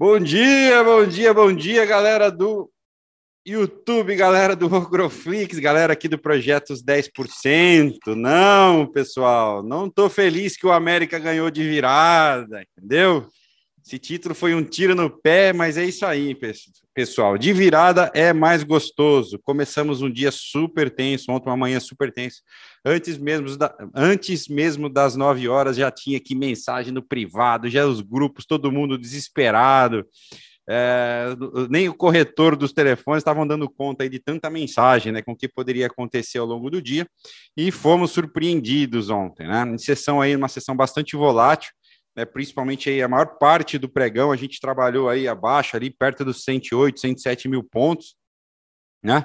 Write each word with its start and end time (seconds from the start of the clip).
Bom 0.00 0.20
dia, 0.20 0.84
bom 0.84 1.04
dia, 1.04 1.34
bom 1.34 1.52
dia, 1.52 1.84
galera 1.84 2.30
do 2.30 2.70
YouTube, 3.44 4.14
galera 4.14 4.54
do 4.54 4.72
Ogroflix, 4.72 5.58
galera 5.58 5.92
aqui 5.92 6.06
do 6.06 6.16
Projetos 6.16 6.80
10%. 6.84 8.14
Não, 8.14 8.86
pessoal, 8.86 9.60
não 9.60 9.88
estou 9.88 10.08
feliz 10.08 10.56
que 10.56 10.64
o 10.64 10.70
América 10.70 11.18
ganhou 11.18 11.50
de 11.50 11.68
virada, 11.68 12.62
entendeu? 12.62 13.26
Esse 13.88 13.98
título 13.98 14.34
foi 14.34 14.54
um 14.54 14.62
tiro 14.62 14.94
no 14.94 15.08
pé, 15.08 15.50
mas 15.50 15.78
é 15.78 15.84
isso 15.86 16.04
aí, 16.04 16.36
pessoal. 16.92 17.38
De 17.38 17.54
virada 17.54 18.10
é 18.12 18.34
mais 18.34 18.62
gostoso. 18.62 19.38
Começamos 19.42 20.02
um 20.02 20.12
dia 20.12 20.30
super 20.30 20.90
tenso, 20.90 21.32
ontem 21.32 21.48
uma 21.48 21.56
manhã 21.56 21.80
super 21.80 22.12
tenso. 22.12 22.42
Antes 22.84 23.16
mesmo, 23.16 23.56
da, 23.56 23.74
antes 23.94 24.46
mesmo 24.46 24.90
das 24.90 25.16
nove 25.16 25.48
horas 25.48 25.78
já 25.78 25.90
tinha 25.90 26.18
aqui 26.18 26.34
mensagem 26.34 26.92
no 26.92 27.02
privado, 27.02 27.70
já 27.70 27.86
os 27.86 28.02
grupos, 28.02 28.44
todo 28.44 28.70
mundo 28.70 28.98
desesperado. 28.98 30.04
É, 30.68 31.28
nem 31.70 31.88
o 31.88 31.94
corretor 31.94 32.54
dos 32.54 32.74
telefones 32.74 33.22
estavam 33.22 33.46
dando 33.46 33.70
conta 33.70 34.02
aí 34.04 34.10
de 34.10 34.18
tanta 34.18 34.50
mensagem, 34.50 35.10
né, 35.10 35.22
com 35.22 35.32
o 35.32 35.36
que 35.36 35.48
poderia 35.48 35.86
acontecer 35.86 36.36
ao 36.36 36.44
longo 36.44 36.68
do 36.68 36.82
dia, 36.82 37.08
e 37.56 37.70
fomos 37.70 38.10
surpreendidos 38.10 39.08
ontem, 39.08 39.48
né, 39.48 39.64
em 39.66 39.78
sessão 39.78 40.20
aí, 40.20 40.36
uma 40.36 40.46
sessão 40.46 40.76
bastante 40.76 41.16
volátil, 41.16 41.70
né, 42.18 42.24
principalmente 42.24 42.90
aí 42.90 43.00
a 43.00 43.08
maior 43.08 43.38
parte 43.38 43.78
do 43.78 43.88
pregão, 43.88 44.32
a 44.32 44.36
gente 44.36 44.60
trabalhou 44.60 45.08
aí 45.08 45.28
abaixo, 45.28 45.76
ali 45.76 45.88
perto 45.88 46.24
dos 46.24 46.42
108, 46.42 46.98
107 46.98 47.48
mil 47.48 47.62
pontos, 47.62 48.16
né, 49.02 49.24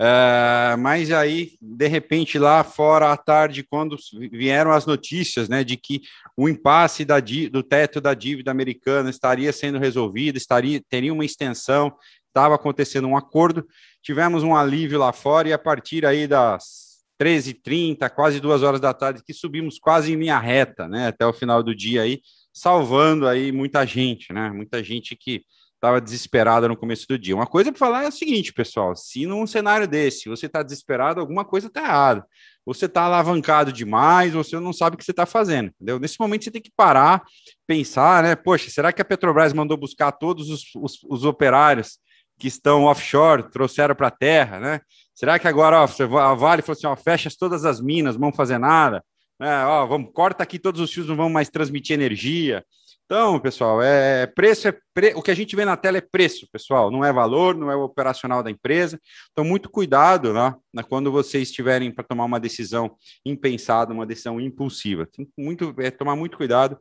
Uh, 0.00 0.76
mas 0.78 1.12
aí, 1.12 1.52
de 1.60 1.86
repente, 1.86 2.36
lá 2.36 2.64
fora 2.64 3.12
à 3.12 3.16
tarde, 3.16 3.62
quando 3.62 3.96
vieram 4.32 4.72
as 4.72 4.84
notícias 4.84 5.48
né, 5.48 5.62
de 5.62 5.76
que 5.76 6.02
o 6.36 6.48
impasse 6.48 7.04
da, 7.04 7.20
do 7.20 7.62
teto 7.62 8.00
da 8.00 8.12
dívida 8.12 8.50
americana 8.50 9.10
estaria 9.10 9.52
sendo 9.52 9.78
resolvido, 9.78 10.36
estaria, 10.36 10.82
teria 10.88 11.12
uma 11.12 11.24
extensão, 11.24 11.94
estava 12.26 12.56
acontecendo 12.56 13.06
um 13.06 13.16
acordo, 13.16 13.64
tivemos 14.02 14.42
um 14.42 14.56
alívio 14.56 14.98
lá 14.98 15.12
fora 15.12 15.48
e 15.48 15.52
a 15.52 15.58
partir 15.58 16.04
aí 16.04 16.26
das 16.26 16.92
13h30, 17.22 18.10
quase 18.10 18.40
duas 18.40 18.64
horas 18.64 18.80
da 18.80 18.92
tarde, 18.92 19.22
que 19.24 19.32
subimos 19.32 19.78
quase 19.78 20.12
em 20.12 20.16
linha 20.16 20.38
reta, 20.40 20.88
né, 20.88 21.08
até 21.08 21.24
o 21.24 21.32
final 21.32 21.62
do 21.62 21.74
dia 21.74 22.02
aí, 22.02 22.20
salvando 22.52 23.26
aí 23.26 23.52
muita 23.52 23.86
gente, 23.86 24.32
né, 24.32 24.50
muita 24.50 24.82
gente 24.82 25.16
que 25.16 25.42
estava 25.82 26.00
desesperada 26.00 26.68
no 26.68 26.76
começo 26.76 27.08
do 27.08 27.18
dia. 27.18 27.34
Uma 27.34 27.46
coisa 27.46 27.72
para 27.72 27.78
falar 27.78 28.04
é 28.04 28.08
o 28.08 28.12
seguinte, 28.12 28.52
pessoal: 28.52 28.94
se 28.94 29.26
num 29.26 29.46
cenário 29.46 29.88
desse 29.88 30.28
você 30.28 30.46
está 30.46 30.62
desesperado, 30.62 31.20
alguma 31.20 31.44
coisa 31.44 31.66
está 31.66 31.80
errada. 31.80 32.24
Você 32.64 32.86
está 32.86 33.02
alavancado 33.02 33.72
demais, 33.72 34.34
você 34.34 34.60
não 34.60 34.72
sabe 34.72 34.94
o 34.94 34.98
que 34.98 35.04
você 35.04 35.10
está 35.10 35.26
fazendo, 35.26 35.72
entendeu? 35.74 35.98
Nesse 35.98 36.20
momento 36.20 36.44
você 36.44 36.50
tem 36.52 36.62
que 36.62 36.70
parar, 36.76 37.24
pensar, 37.66 38.22
né? 38.22 38.36
Poxa, 38.36 38.70
será 38.70 38.92
que 38.92 39.02
a 39.02 39.04
Petrobras 39.04 39.52
mandou 39.52 39.76
buscar 39.76 40.12
todos 40.12 40.48
os, 40.48 40.62
os, 40.76 41.00
os 41.10 41.24
operários 41.24 41.98
que 42.38 42.46
estão 42.46 42.84
offshore, 42.84 43.50
trouxeram 43.50 43.96
para 43.96 44.06
a 44.06 44.12
terra, 44.12 44.60
né? 44.60 44.80
Será 45.12 45.38
que 45.38 45.48
agora 45.48 45.80
ó, 45.80 46.18
a 46.18 46.34
Vale 46.34 46.62
falou 46.62 46.76
assim: 46.78 46.86
ó, 46.86 46.94
fecha 46.94 47.28
todas 47.36 47.64
as 47.64 47.80
minas, 47.80 48.14
não 48.14 48.22
vão 48.22 48.32
fazer 48.32 48.58
nada, 48.58 49.04
né? 49.42 49.66
Ó, 49.66 49.84
vamos, 49.86 50.12
corta 50.12 50.44
aqui 50.44 50.56
todos 50.56 50.80
os 50.80 50.92
fios, 50.92 51.08
não 51.08 51.16
vão 51.16 51.28
mais 51.28 51.50
transmitir 51.50 51.94
energia. 51.94 52.64
Então, 53.04 53.40
pessoal, 53.40 53.82
é 53.82 54.24
preço 54.24 54.68
é 54.68 54.78
pre... 54.94 55.14
o 55.16 55.20
que 55.20 55.32
a 55.32 55.34
gente 55.34 55.56
vê 55.56 55.64
na 55.64 55.76
tela 55.76 55.98
é 55.98 56.00
preço, 56.00 56.46
pessoal, 56.52 56.92
não 56.92 57.04
é 57.04 57.12
valor, 57.12 57.56
não 57.56 57.68
é 57.68 57.74
o 57.74 57.82
operacional 57.82 58.40
da 58.40 58.52
empresa. 58.52 59.00
Então, 59.32 59.44
muito 59.44 59.68
cuidado 59.68 60.32
né, 60.32 60.82
quando 60.88 61.10
vocês 61.10 61.48
estiverem 61.48 61.90
para 61.90 62.04
tomar 62.04 62.24
uma 62.24 62.38
decisão 62.38 62.96
impensada, 63.26 63.92
uma 63.92 64.06
decisão 64.06 64.40
impulsiva. 64.40 65.06
Tem 65.06 65.28
muito, 65.36 65.74
é, 65.78 65.90
tomar 65.90 66.14
muito 66.14 66.36
cuidado 66.36 66.78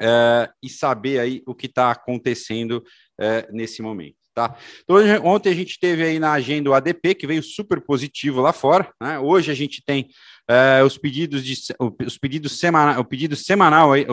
é, 0.00 0.50
e 0.60 0.68
saber 0.68 1.20
aí 1.20 1.44
o 1.46 1.54
que 1.54 1.66
está 1.66 1.92
acontecendo 1.92 2.82
é, 3.20 3.48
nesse 3.52 3.82
momento. 3.82 4.16
Tá? 4.34 4.56
Então, 4.84 4.96
ontem 5.24 5.50
a 5.50 5.54
gente 5.54 5.80
teve 5.80 6.02
aí 6.04 6.18
na 6.18 6.32
agenda 6.32 6.70
o 6.70 6.74
ADP, 6.74 7.14
que 7.14 7.26
veio 7.26 7.42
super 7.42 7.80
positivo 7.80 8.40
lá 8.40 8.52
fora. 8.52 8.92
Né? 9.00 9.18
Hoje 9.18 9.50
a 9.50 9.54
gente 9.54 9.82
tem 9.84 10.08
é, 10.48 10.82
os 10.82 10.96
pedidos 10.96 11.44
de 11.44 11.54
os 11.78 12.16
pedidos 12.16 12.58
semanal, 12.58 13.00
o 13.00 13.04
pedido 13.04 13.36
semanal 13.36 13.92
aí, 13.92 14.06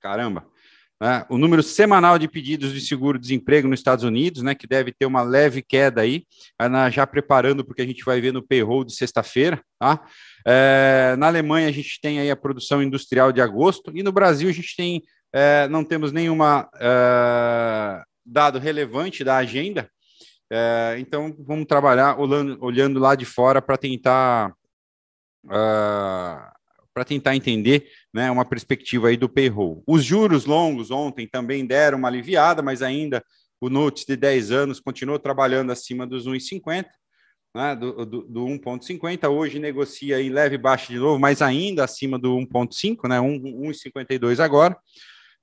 caramba, 0.00 0.46
né? 1.00 1.26
o 1.28 1.36
número 1.36 1.62
semanal 1.62 2.18
de 2.18 2.28
pedidos 2.28 2.72
de 2.72 2.80
seguro-desemprego 2.80 3.66
nos 3.66 3.80
Estados 3.80 4.04
Unidos, 4.04 4.42
né, 4.42 4.54
que 4.54 4.66
deve 4.66 4.92
ter 4.92 5.06
uma 5.06 5.22
leve 5.22 5.60
queda 5.60 6.02
aí, 6.02 6.24
já 6.92 7.06
preparando 7.06 7.64
porque 7.64 7.82
a 7.82 7.86
gente 7.86 8.04
vai 8.04 8.20
ver 8.20 8.32
no 8.32 8.46
payroll 8.46 8.84
de 8.84 8.94
sexta-feira, 8.94 9.60
tá? 9.78 10.06
É, 10.46 11.16
na 11.18 11.26
Alemanha 11.26 11.68
a 11.68 11.72
gente 11.72 11.98
tem 12.00 12.20
aí 12.20 12.30
a 12.30 12.36
produção 12.36 12.82
industrial 12.82 13.32
de 13.32 13.40
agosto 13.40 13.90
e 13.94 14.02
no 14.02 14.12
Brasil 14.12 14.48
a 14.48 14.52
gente 14.52 14.76
tem, 14.76 15.02
é, 15.32 15.66
não 15.68 15.82
temos 15.82 16.12
nenhuma 16.12 16.68
é, 16.76 18.02
dado 18.24 18.58
relevante 18.58 19.24
da 19.24 19.36
agenda, 19.38 19.90
é, 20.52 20.96
então 20.98 21.34
vamos 21.40 21.66
trabalhar 21.66 22.20
olhando, 22.20 22.58
olhando 22.60 23.00
lá 23.00 23.14
de 23.14 23.24
fora 23.24 23.60
para 23.60 23.76
tentar 23.76 24.54
uh, 25.44 26.54
para 26.92 27.04
tentar 27.04 27.34
entender 27.34 27.88
né, 28.12 28.30
uma 28.30 28.44
perspectiva 28.44 29.08
aí 29.08 29.16
do 29.16 29.28
payroll. 29.28 29.82
Os 29.86 30.04
juros 30.04 30.46
longos 30.46 30.90
ontem 30.90 31.26
também 31.26 31.66
deram 31.66 31.98
uma 31.98 32.08
aliviada, 32.08 32.62
mas 32.62 32.82
ainda 32.82 33.22
o 33.60 33.68
notes 33.68 34.04
de 34.04 34.16
10 34.16 34.52
anos 34.52 34.80
continuou 34.80 35.18
trabalhando 35.18 35.72
acima 35.72 36.06
dos 36.06 36.26
1,50, 36.26 36.86
né, 37.54 37.74
do, 37.74 38.04
do, 38.04 38.22
do 38.22 38.44
1,50. 38.46 39.28
Hoje 39.28 39.58
negocia 39.58 40.20
em 40.20 40.28
leve 40.28 40.56
baixa 40.56 40.92
de 40.92 40.98
novo, 40.98 41.18
mas 41.18 41.42
ainda 41.42 41.84
acima 41.84 42.18
do 42.18 42.36
1,5, 42.36 43.08
né, 43.08 43.18
1,52 43.18 44.38
agora. 44.40 44.76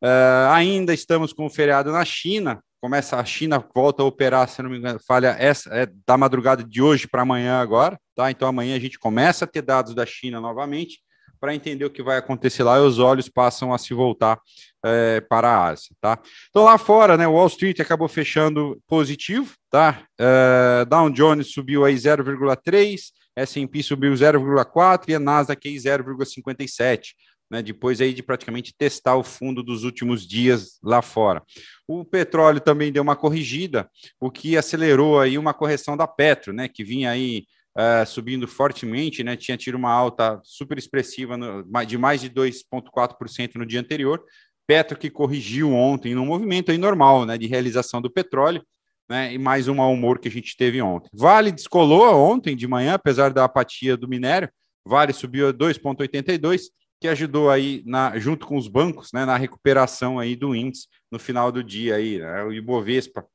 Uh, 0.03 0.49
ainda 0.51 0.93
estamos 0.93 1.33
com 1.33 1.45
o 1.45 1.49
feriado 1.49 1.91
na 1.91 2.03
China. 2.05 2.63
Começa 2.81 3.17
a 3.17 3.23
China 3.23 3.63
volta 3.75 4.01
a 4.01 4.05
operar, 4.07 4.49
se 4.49 4.59
não 4.63 4.69
me 4.69 4.79
engano, 4.79 4.99
falha 5.07 5.35
essa 5.37 5.69
é 5.69 5.87
da 6.07 6.17
madrugada 6.17 6.63
de 6.63 6.81
hoje 6.81 7.07
para 7.07 7.21
amanhã 7.21 7.61
agora, 7.61 7.95
tá? 8.15 8.31
Então 8.31 8.47
amanhã 8.47 8.75
a 8.75 8.79
gente 8.79 8.97
começa 8.97 9.45
a 9.45 9.47
ter 9.47 9.61
dados 9.61 9.93
da 9.93 10.03
China 10.03 10.41
novamente 10.41 10.99
para 11.39 11.53
entender 11.53 11.85
o 11.85 11.91
que 11.91 12.01
vai 12.01 12.17
acontecer 12.17 12.63
lá 12.63 12.79
e 12.79 12.81
os 12.81 12.97
olhos 12.97 13.29
passam 13.29 13.71
a 13.71 13.77
se 13.77 13.93
voltar 13.93 14.39
é, 14.83 15.21
para 15.21 15.47
a 15.47 15.67
Ásia, 15.67 15.95
tá? 16.01 16.19
Então 16.49 16.63
lá 16.63 16.75
fora, 16.79 17.15
né, 17.15 17.27
Wall 17.27 17.47
Street 17.47 17.79
acabou 17.79 18.07
fechando 18.07 18.81
positivo, 18.87 19.53
tá? 19.69 20.03
Uh, 20.19 20.85
Dow 20.87 21.09
Jones 21.11 21.51
subiu 21.51 21.85
aí 21.85 21.93
0,3, 21.93 22.99
S&P 23.35 23.83
subiu 23.83 24.11
0,4 24.13 25.03
e 25.07 25.15
a 25.15 25.19
Nasdaq 25.19 25.67
aí 25.67 25.75
0,57. 25.75 27.13
Né, 27.51 27.61
depois 27.61 27.99
aí 27.99 28.13
de 28.13 28.23
praticamente 28.23 28.73
testar 28.73 29.17
o 29.17 29.23
fundo 29.23 29.61
dos 29.61 29.83
últimos 29.83 30.25
dias 30.25 30.79
lá 30.81 31.01
fora. 31.01 31.43
O 31.85 32.05
petróleo 32.05 32.61
também 32.61 32.93
deu 32.93 33.03
uma 33.03 33.13
corrigida, 33.13 33.89
o 34.21 34.31
que 34.31 34.55
acelerou 34.55 35.19
aí 35.19 35.37
uma 35.37 35.53
correção 35.53 35.97
da 35.97 36.07
Petro, 36.07 36.53
né, 36.53 36.69
que 36.69 36.81
vinha 36.81 37.11
aí 37.11 37.43
uh, 37.75 38.05
subindo 38.05 38.47
fortemente, 38.47 39.23
né? 39.23 39.35
Tinha 39.35 39.57
tido 39.57 39.75
uma 39.75 39.91
alta 39.91 40.39
super 40.43 40.77
expressiva 40.77 41.37
no, 41.37 41.63
de 41.85 41.97
mais 41.97 42.21
de 42.21 42.29
2,4% 42.29 43.55
no 43.55 43.65
dia 43.65 43.79
anterior. 43.79 44.23
Petro 44.67 44.97
que 44.97 45.09
corrigiu 45.09 45.73
ontem 45.73 46.15
num 46.15 46.25
movimento 46.25 46.71
aí 46.71 46.77
normal, 46.77 47.25
né? 47.25 47.37
De 47.37 47.47
realização 47.47 48.01
do 48.01 48.09
petróleo, 48.09 48.63
né? 49.09 49.33
E 49.33 49.37
mais 49.37 49.67
um 49.67 49.75
mau 49.75 49.91
humor 49.91 50.19
que 50.19 50.27
a 50.27 50.31
gente 50.31 50.55
teve 50.55 50.81
ontem. 50.81 51.09
Vale 51.13 51.51
descolou 51.51 52.15
ontem 52.15 52.55
de 52.55 52.67
manhã, 52.67 52.93
apesar 52.93 53.33
da 53.33 53.43
apatia 53.43 53.97
do 53.97 54.07
minério. 54.07 54.49
Vale 54.85 55.13
subiu 55.13 55.49
a 55.49 55.53
2,82, 55.53 56.63
que 57.01 57.07
ajudou 57.07 57.49
aí 57.49 57.81
na, 57.83 58.19
junto 58.19 58.45
com 58.45 58.55
os 58.55 58.67
bancos, 58.67 59.11
né? 59.11 59.25
Na 59.25 59.35
recuperação 59.35 60.19
aí 60.19 60.35
do 60.35 60.55
índice 60.55 60.87
no 61.11 61.17
final 61.17 61.51
do 61.51 61.63
dia 61.63 61.95
aí, 61.95 62.19
né? 62.19 62.43
O 62.43 62.53
Ibovespa 62.53 63.25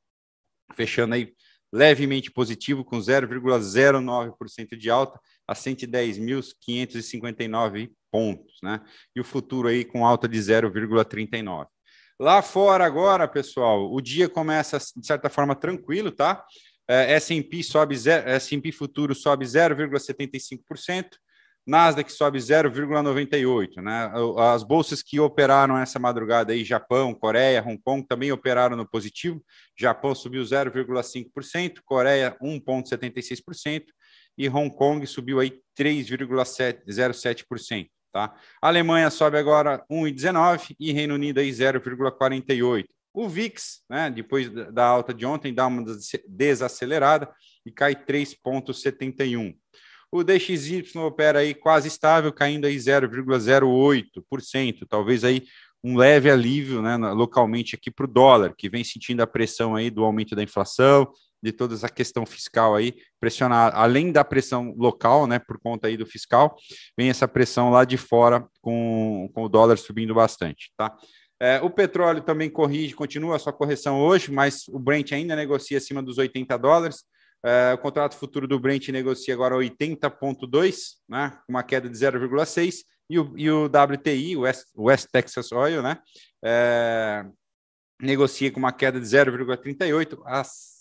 fechando 0.73 1.15
aí 1.15 1.33
levemente 1.71 2.31
positivo, 2.31 2.83
com 2.85 2.97
0,09% 2.97 4.77
de 4.77 4.89
alta 4.89 5.19
a 5.45 5.53
110.559 5.53 7.91
pontos, 8.09 8.55
né? 8.63 8.79
E 9.13 9.19
o 9.19 9.25
futuro 9.25 9.67
aí 9.67 9.83
com 9.83 10.05
alta 10.05 10.29
de 10.29 10.39
0,39. 10.39 11.67
Lá 12.17 12.41
fora 12.41 12.85
agora, 12.85 13.27
pessoal, 13.27 13.93
o 13.93 13.99
dia 13.99 14.29
começa 14.29 14.77
de 14.77 15.05
certa 15.05 15.29
forma 15.29 15.53
tranquilo, 15.53 16.09
tá? 16.09 16.41
É, 16.87 17.15
S&P 17.15 17.61
sobe 17.63 17.95
S&P 17.95 18.71
futuro 18.71 19.13
sobe 19.13 19.45
0,75%, 19.45 21.17
Nasdaq 21.67 22.09
sobe 22.09 22.39
0,98, 22.39 23.81
né? 23.81 24.09
As 24.53 24.63
bolsas 24.63 25.03
que 25.03 25.19
operaram 25.19 25.77
essa 25.77 25.99
madrugada 25.99 26.53
aí, 26.53 26.63
Japão, 26.63 27.13
Coreia, 27.13 27.61
Hong 27.61 27.77
Kong, 27.77 28.07
também 28.07 28.31
operaram 28.31 28.77
no 28.77 28.87
positivo. 28.87 29.43
Japão 29.77 30.15
subiu 30.15 30.41
0,5%, 30.43 31.81
Coreia 31.83 32.37
1,76% 32.41 33.83
e 34.37 34.47
Hong 34.47 34.73
Kong 34.73 35.05
subiu 35.05 35.41
aí 35.41 35.59
3,07%, 35.77 37.89
tá? 38.13 38.33
Alemanha 38.61 39.09
sobe 39.09 39.37
agora 39.37 39.83
1,19 39.91 40.73
e 40.79 40.93
Reino 40.93 41.15
Unido 41.15 41.41
aí 41.41 41.49
0,48. 41.49 42.85
O 43.13 43.27
VIX, 43.27 43.81
né, 43.89 44.11
depois 44.11 44.49
da 44.71 44.85
alta 44.85 45.13
de 45.13 45.25
ontem, 45.25 45.53
dá 45.53 45.65
uma 45.65 45.83
desacelerada 46.29 47.29
e 47.65 47.71
cai 47.71 47.95
3,71. 47.95 49.55
O 50.11 50.23
DXY 50.23 50.97
opera 50.97 51.39
aí 51.39 51.53
quase 51.53 51.87
estável, 51.87 52.31
caindo 52.31 52.65
aí 52.65 52.77
0,08%, 52.77 54.85
talvez 54.87 55.23
aí 55.23 55.43
um 55.83 55.97
leve 55.97 56.29
alívio 56.29 56.81
né, 56.81 56.97
localmente 56.97 57.75
aqui 57.75 57.91
para 57.91 58.05
o 58.05 58.07
dólar, 58.07 58.53
que 58.57 58.69
vem 58.69 58.83
sentindo 58.83 59.21
a 59.21 59.27
pressão 59.27 59.75
aí 59.75 59.89
do 59.89 60.03
aumento 60.03 60.35
da 60.35 60.43
inflação, 60.43 61.11
de 61.41 61.51
toda 61.51 61.75
essa 61.75 61.87
questão 61.87 62.25
fiscal 62.25 62.75
aí, 62.75 62.95
pressionar, 63.19 63.71
além 63.75 64.11
da 64.11 64.23
pressão 64.23 64.73
local, 64.77 65.27
né, 65.27 65.39
por 65.39 65.59
conta 65.59 65.87
aí 65.87 65.95
do 65.95 66.05
fiscal, 66.05 66.55
vem 66.97 67.09
essa 67.09 67.27
pressão 67.27 67.69
lá 67.69 67.85
de 67.85 67.97
fora 67.97 68.47
com, 68.61 69.29
com 69.33 69.43
o 69.43 69.49
dólar 69.49 69.77
subindo 69.77 70.15
bastante, 70.15 70.71
tá? 70.75 70.95
É, 71.39 71.61
o 71.61 71.69
petróleo 71.69 72.21
também 72.21 72.49
corrige, 72.49 72.95
continua 72.95 73.35
a 73.35 73.39
sua 73.39 73.53
correção 73.53 74.01
hoje, 74.01 74.31
mas 74.31 74.67
o 74.69 74.79
Brent 74.79 75.11
ainda 75.11 75.35
negocia 75.35 75.77
acima 75.77 76.01
dos 76.01 76.17
80 76.17 76.57
dólares. 76.57 77.03
É, 77.45 77.73
o 77.73 77.77
contrato 77.77 78.15
futuro 78.15 78.47
do 78.47 78.59
Brent 78.59 78.89
negocia 78.89 79.33
agora 79.33 79.55
80,2, 79.55 80.95
né, 81.07 81.37
uma 81.47 81.63
queda 81.63 81.89
de 81.89 81.95
0,6 81.95 82.83
e 83.09 83.19
o, 83.19 83.33
e 83.37 83.49
o 83.49 83.65
WTI, 83.65 84.35
o 84.35 84.41
West, 84.41 84.65
West 84.75 85.07
Texas 85.11 85.51
Oil, 85.51 85.81
né, 85.81 85.97
é, 86.43 87.25
negocia 88.01 88.51
com 88.51 88.59
uma 88.59 88.71
queda 88.71 88.99
de 88.99 89.05
0,38, 89.05 90.17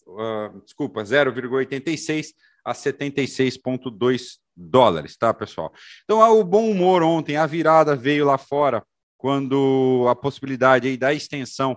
uh, 0.06 0.61
desculpa, 0.62 1.03
0,86 1.03 2.29
a 2.64 2.73
76,2 2.73 4.38
dólares, 4.56 5.17
tá, 5.17 5.32
pessoal? 5.32 5.73
Então, 6.05 6.19
o 6.38 6.44
bom 6.44 6.70
humor 6.70 7.03
ontem, 7.03 7.37
a 7.37 7.47
virada 7.47 7.94
veio 7.94 8.25
lá 8.25 8.37
fora, 8.37 8.85
quando 9.17 10.06
a 10.08 10.14
possibilidade 10.14 10.88
aí 10.88 10.97
da 10.97 11.12
extensão 11.12 11.73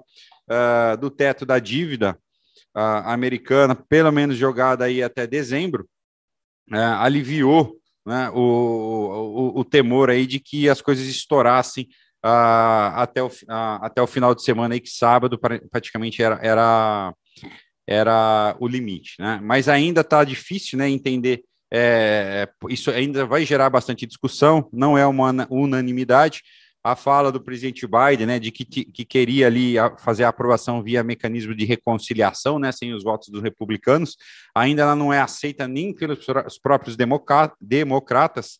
uh, 0.50 0.98
do 0.98 1.10
teto 1.10 1.46
da 1.46 1.60
dívida 1.60 2.18
uh, 2.76 3.06
americana, 3.06 3.76
pelo 3.76 4.12
menos 4.12 4.38
jogada 4.38 4.86
aí 4.86 5.02
até 5.02 5.26
dezembro, 5.26 5.88
uh, 6.72 7.00
aliviou 7.00 7.78
né, 8.06 8.30
o, 8.32 9.54
o, 9.56 9.60
o, 9.60 9.64
temor 9.66 10.10
aí 10.10 10.26
de 10.26 10.40
que 10.40 10.70
as 10.70 10.82
coisas 10.82 11.06
estourassem 11.08 11.88
uh, 12.26 12.96
até, 12.96 13.22
o, 13.22 13.28
uh, 13.28 13.80
até 13.82 14.02
o 14.02 14.08
final 14.08 14.34
de 14.34 14.44
semana 14.44 14.74
aí, 14.74 14.80
que 14.80 14.90
sábado 14.90 15.40
praticamente 15.70 16.22
era, 16.22 16.40
era, 16.42 17.14
era 17.88 18.56
o 18.60 18.68
limite, 18.68 19.16
né? 19.20 19.40
Mas 19.44 19.68
ainda 19.68 20.02
está 20.02 20.24
difícil, 20.24 20.78
né, 20.78 20.90
entender. 20.90 21.44
É, 21.72 22.50
isso 22.70 22.90
ainda 22.90 23.28
vai 23.28 23.46
gerar 23.46 23.70
bastante 23.70 24.08
discussão, 24.08 24.68
não 24.74 24.98
é 24.98 25.06
uma 25.06 25.48
unanimidade, 25.52 26.42
a 26.84 26.96
fala 26.96 27.32
do 27.32 27.42
presidente 27.42 27.86
Biden, 27.86 28.26
né, 28.26 28.40
de 28.40 28.52
que, 28.52 28.64
que 28.66 29.06
queria 29.06 29.48
ali 29.48 29.76
fazer 30.00 30.24
a 30.24 30.30
aprovação 30.30 30.82
via 30.82 31.04
mecanismo 31.04 31.54
de 31.54 31.66
reconciliação, 31.66 32.58
né, 32.58 32.72
sem 32.72 32.94
os 32.94 33.04
votos 33.04 33.30
dos 33.30 33.42
republicanos, 33.42 34.16
ainda 34.56 34.84
ela 34.84 34.96
não 34.96 35.12
é 35.12 35.20
aceita 35.20 35.68
nem 35.68 35.94
pelos 35.94 36.26
próprios 36.62 36.96
democratas. 37.60 38.60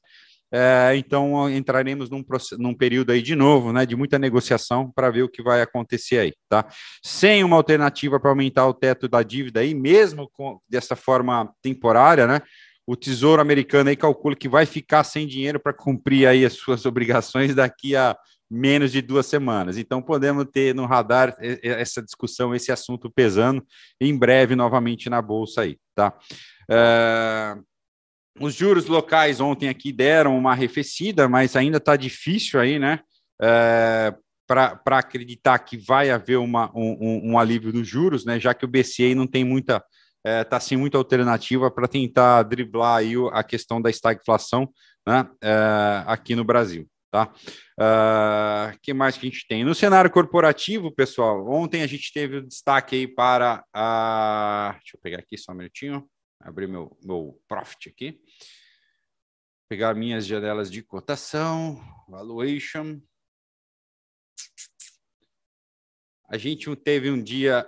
É, 0.52 0.96
então 0.96 1.48
entraremos 1.48 2.10
num, 2.10 2.26
num, 2.58 2.74
período 2.74 3.12
aí 3.12 3.22
de 3.22 3.36
novo, 3.36 3.72
né, 3.72 3.86
de 3.86 3.96
muita 3.96 4.18
negociação 4.18 4.92
para 4.92 5.12
ver 5.12 5.22
o 5.22 5.30
que 5.30 5.44
vai 5.44 5.62
acontecer 5.62 6.18
aí, 6.18 6.34
tá? 6.50 6.66
Sem 7.04 7.44
uma 7.44 7.56
alternativa 7.56 8.20
para 8.20 8.32
aumentar 8.32 8.66
o 8.66 8.74
teto 8.74 9.08
da 9.08 9.22
dívida 9.22 9.60
aí, 9.60 9.76
mesmo 9.76 10.28
com, 10.34 10.60
dessa 10.68 10.96
forma 10.96 11.54
temporária, 11.62 12.26
né? 12.26 12.42
O 12.90 12.96
Tesouro 12.96 13.40
Americano 13.40 13.92
aí 13.92 13.96
calcula 13.96 14.36
que 14.36 14.50
vai 14.50 14.66
ficar 14.66 15.04
sem 15.04 15.28
dinheiro 15.28 15.60
para 15.60 15.72
cumprir 15.72 16.26
aí 16.26 16.44
as 16.44 16.54
suas 16.54 16.88
obrigações 16.88 17.54
daqui 17.54 17.96
a 17.96 18.18
menos 18.50 18.92
de 18.92 19.00
duas 19.00 19.28
semanas. 19.28 19.78
Então 19.78 20.02
podemos 20.02 20.44
ter 20.52 20.74
no 20.74 20.88
radar 20.88 21.36
essa 21.40 22.02
discussão, 22.02 22.56
esse 22.56 22.72
assunto 22.72 23.08
pesando 23.08 23.64
em 24.02 24.18
breve 24.18 24.56
novamente 24.56 25.08
na 25.08 25.22
bolsa 25.22 25.62
aí, 25.62 25.78
tá? 25.94 26.18
Uh, 26.68 27.64
os 28.44 28.56
juros 28.56 28.88
locais 28.88 29.40
ontem 29.40 29.70
aqui 29.70 29.92
deram 29.92 30.36
uma 30.36 30.54
arrefecida, 30.54 31.30
mas 31.30 31.56
ainda 31.56 31.78
está 31.78 31.96
difícil 31.96 32.60
aí, 32.60 32.80
né? 32.80 33.02
Uh, 33.40 34.18
para 34.48 34.98
acreditar 34.98 35.60
que 35.60 35.78
vai 35.78 36.10
haver 36.10 36.40
uma, 36.40 36.72
um, 36.76 37.34
um, 37.34 37.38
alívio 37.38 37.72
dos 37.72 37.88
juros, 37.88 38.26
né? 38.26 38.40
Já 38.40 38.56
que 38.56 38.66
o 38.66 38.68
BCE 38.68 39.14
não 39.14 39.28
tem 39.28 39.44
muita 39.44 39.80
está 40.20 40.30
é, 40.30 40.44
tá, 40.44 40.60
sem 40.60 40.78
muita 40.78 40.98
alternativa 40.98 41.72
para 41.72 41.88
tentar 41.88 42.44
driblar 42.44 42.98
aí 42.98 43.14
a 43.32 43.44
questão 43.44 43.82
da 43.82 43.90
estagflação 43.90 44.72
né, 45.08 45.30
é, 45.42 46.04
aqui 46.06 46.36
no 46.36 46.44
Brasil. 46.44 46.88
Tá? 47.12 47.34
Uh, 47.80 48.78
que 48.84 48.94
mais 48.94 49.18
que 49.18 49.26
a 49.26 49.30
gente 49.32 49.48
tem? 49.48 49.64
No 49.64 49.74
cenário 49.74 50.12
corporativo, 50.12 50.92
pessoal, 50.92 51.50
ontem 51.50 51.82
a 51.82 51.88
gente 51.88 52.14
teve 52.14 52.38
o 52.38 52.48
destaque 52.48 52.96
aí 52.96 53.08
para 53.08 53.66
a. 53.74 54.76
Deixa 54.78 54.96
eu 54.96 55.02
pegar 55.02 55.18
aqui 55.18 55.36
só 55.36 55.52
um 55.52 55.56
minutinho, 55.56 56.08
abrir 56.40 56.68
meu, 56.68 56.96
meu 57.04 57.42
profit 57.48 57.90
aqui. 57.90 58.22
Pegar 59.68 59.96
minhas 59.96 60.24
janelas 60.24 60.70
de 60.70 60.84
cotação, 60.84 61.82
valuation. 62.08 63.02
A 66.30 66.38
gente 66.38 66.76
teve 66.76 67.10
um 67.10 67.22
dia 67.22 67.68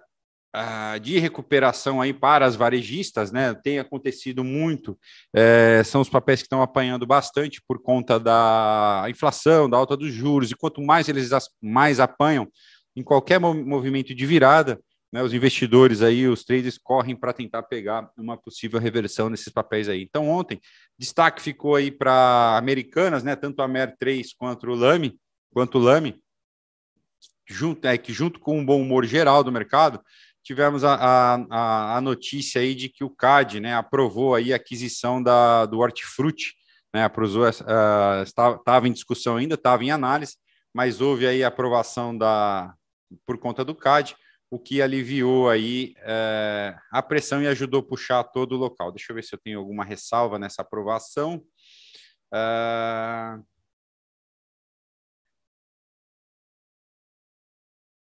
uh, 0.56 1.00
de 1.00 1.20
recuperação 1.20 2.02
aí 2.02 2.14
para 2.14 2.46
as 2.46 2.56
varejistas, 2.56 3.32
né? 3.32 3.54
Tem 3.54 3.80
acontecido 3.80 4.44
muito, 4.44 4.98
é, 5.34 5.82
são 5.84 6.02
os 6.02 6.10
papéis 6.10 6.42
que 6.42 6.46
estão 6.46 6.62
apanhando 6.62 7.06
bastante 7.06 7.62
por 7.68 7.82
conta 7.82 8.20
da 8.20 9.06
inflação, 9.10 9.70
da 9.70 9.78
alta 9.78 9.96
dos 9.98 10.14
juros, 10.14 10.52
e 10.52 10.56
quanto 10.56 10.82
mais 10.82 11.08
eles 11.08 11.30
mais 11.62 12.00
apanham 12.00 12.48
em 12.96 13.04
qualquer 13.04 13.40
movimento 13.40 14.14
de 14.14 14.26
virada, 14.26 14.80
né, 15.12 15.22
os 15.22 15.34
investidores 15.34 16.02
aí, 16.02 16.28
os 16.28 16.44
traders 16.44 16.78
correm 16.78 17.16
para 17.16 17.34
tentar 17.34 17.64
pegar 17.64 18.10
uma 18.18 18.38
possível 18.38 18.80
reversão 18.80 19.30
nesses 19.30 19.52
papéis 19.52 19.90
aí. 19.90 20.02
Então, 20.04 20.30
ontem, 20.30 20.60
destaque 20.98 21.42
ficou 21.42 21.76
aí 21.76 21.92
para 21.92 22.58
americanas, 22.58 23.24
né, 23.24 23.36
tanto 23.36 23.62
a 23.62 23.68
MER3 23.68 24.28
quanto 24.38 24.68
o 24.68 24.76
LAME, 24.76 25.20
quanto 25.54 25.78
o 25.78 25.82
LAME, 25.82 26.22
junto, 27.46 27.86
é, 27.86 27.98
que 27.98 28.14
junto 28.14 28.40
com 28.40 28.58
um 28.58 28.66
bom 28.66 28.82
humor 28.82 29.06
geral 29.06 29.44
do 29.44 29.52
mercado, 29.52 30.02
tivemos 30.44 30.84
a, 30.84 30.96
a, 30.96 31.98
a, 31.98 32.02
notícia 32.02 32.62
aí 32.62 32.74
de 32.74 32.90
que 32.90 33.04
o 33.04 33.10
CAD 33.10 33.60
né, 33.60 33.76
aprovou 33.76 34.36
aí 34.36 34.54
a 34.54 34.56
aquisição 34.56 35.22
da, 35.22 35.66
do 35.66 35.80
Hortifruti, 35.80 36.56
né, 36.94 37.04
aprovou, 37.04 37.44
uh, 37.44 38.24
estava 38.24 38.88
em 38.88 38.92
discussão 38.92 39.38
ainda, 39.38 39.56
estava 39.56 39.84
em 39.84 39.92
análise, 39.92 40.38
mas 40.74 41.02
houve 41.02 41.28
aí 41.28 41.44
a 41.44 41.48
aprovação 41.48 42.18
da, 42.18 42.74
por 43.26 43.38
conta 43.38 43.64
do 43.64 43.76
CAD, 43.76 44.16
o 44.50 44.60
que 44.60 44.82
aliviou 44.82 45.50
aí 45.50 45.94
uh, 46.00 46.78
a 46.92 47.02
pressão 47.02 47.42
e 47.42 47.48
ajudou 47.48 47.80
a 47.80 47.88
puxar 47.88 48.24
todo 48.26 48.54
o 48.54 48.58
local. 48.58 48.92
Deixa 48.92 49.12
eu 49.12 49.16
ver 49.16 49.24
se 49.24 49.34
eu 49.34 49.40
tenho 49.42 49.60
alguma 49.60 49.86
ressalva 49.86 50.38
nessa 50.38 50.62
aprovação. 50.62 51.42
Uh, 52.34 53.42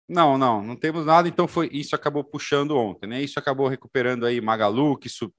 Não, 0.07 0.37
não, 0.37 0.63
não 0.63 0.77
temos 0.77 1.07
nada, 1.07 1.27
então 1.27 1.49
foi 1.49 1.71
isso 1.73 1.95
acabou 1.95 2.23
puxando 2.23 2.77
ontem, 2.77 3.07
né? 3.07 3.23
Isso 3.23 3.39
acabou 3.39 3.69
recuperando 3.69 4.27
aí 4.27 4.39
Magalu, 4.39 4.99
que 4.99 5.09
sub, 5.09 5.33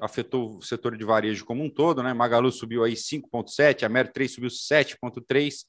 afetou 0.00 0.56
o 0.56 0.62
setor 0.62 0.96
de 0.96 1.04
varejo 1.04 1.44
como 1.44 1.62
um 1.62 1.70
todo, 1.70 2.02
né? 2.02 2.12
Magalu 2.12 2.50
subiu 2.50 2.82
aí 2.82 2.94
5,7, 2.94 3.84
a 3.84 3.88
Mer 3.88 4.12
3 4.12 4.34
subiu 4.34 4.50
7,3, 4.50 5.64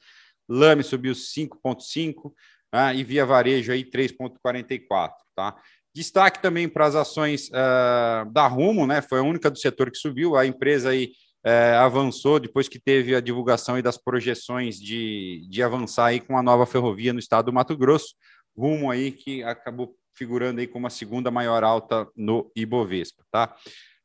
Lame 0.49 0.81
subiu 0.81 1.13
5,5, 1.13 2.33
né? 2.73 2.95
e 2.95 3.03
Via 3.03 3.25
Varejo 3.25 3.71
aí 3.71 3.83
3,44, 3.83 5.11
tá? 5.35 5.55
Destaque 5.93 6.41
também 6.41 6.67
para 6.67 6.85
as 6.85 6.95
ações 6.95 7.49
uh, 7.49 8.31
da 8.31 8.47
Rumo, 8.47 8.87
né? 8.87 9.01
Foi 9.01 9.19
a 9.19 9.23
única 9.23 9.49
do 9.49 9.57
setor 9.57 9.91
que 9.91 9.97
subiu, 9.97 10.35
a 10.35 10.45
empresa 10.45 10.89
aí 10.89 11.11
é, 11.47 11.77
avançou 11.77 12.41
depois 12.41 12.67
que 12.67 12.77
teve 12.77 13.15
a 13.15 13.21
divulgação 13.21 13.81
das 13.81 13.97
projeções 13.97 14.77
de, 14.77 15.47
de 15.49 15.63
avançar 15.63 16.07
aí 16.07 16.19
com 16.19 16.37
a 16.37 16.43
nova 16.43 16.65
ferrovia 16.65 17.13
no 17.13 17.19
estado 17.19 17.45
do 17.45 17.53
Mato 17.53 17.77
Grosso, 17.77 18.15
rumo 18.55 18.91
aí 18.91 19.13
que 19.13 19.43
acabou 19.43 19.95
figurando 20.13 20.59
aí 20.59 20.67
como 20.67 20.87
a 20.87 20.89
segunda 20.89 21.31
maior 21.31 21.63
alta 21.63 22.05
no 22.17 22.51
Ibovespa, 22.53 23.23
tá? 23.31 23.55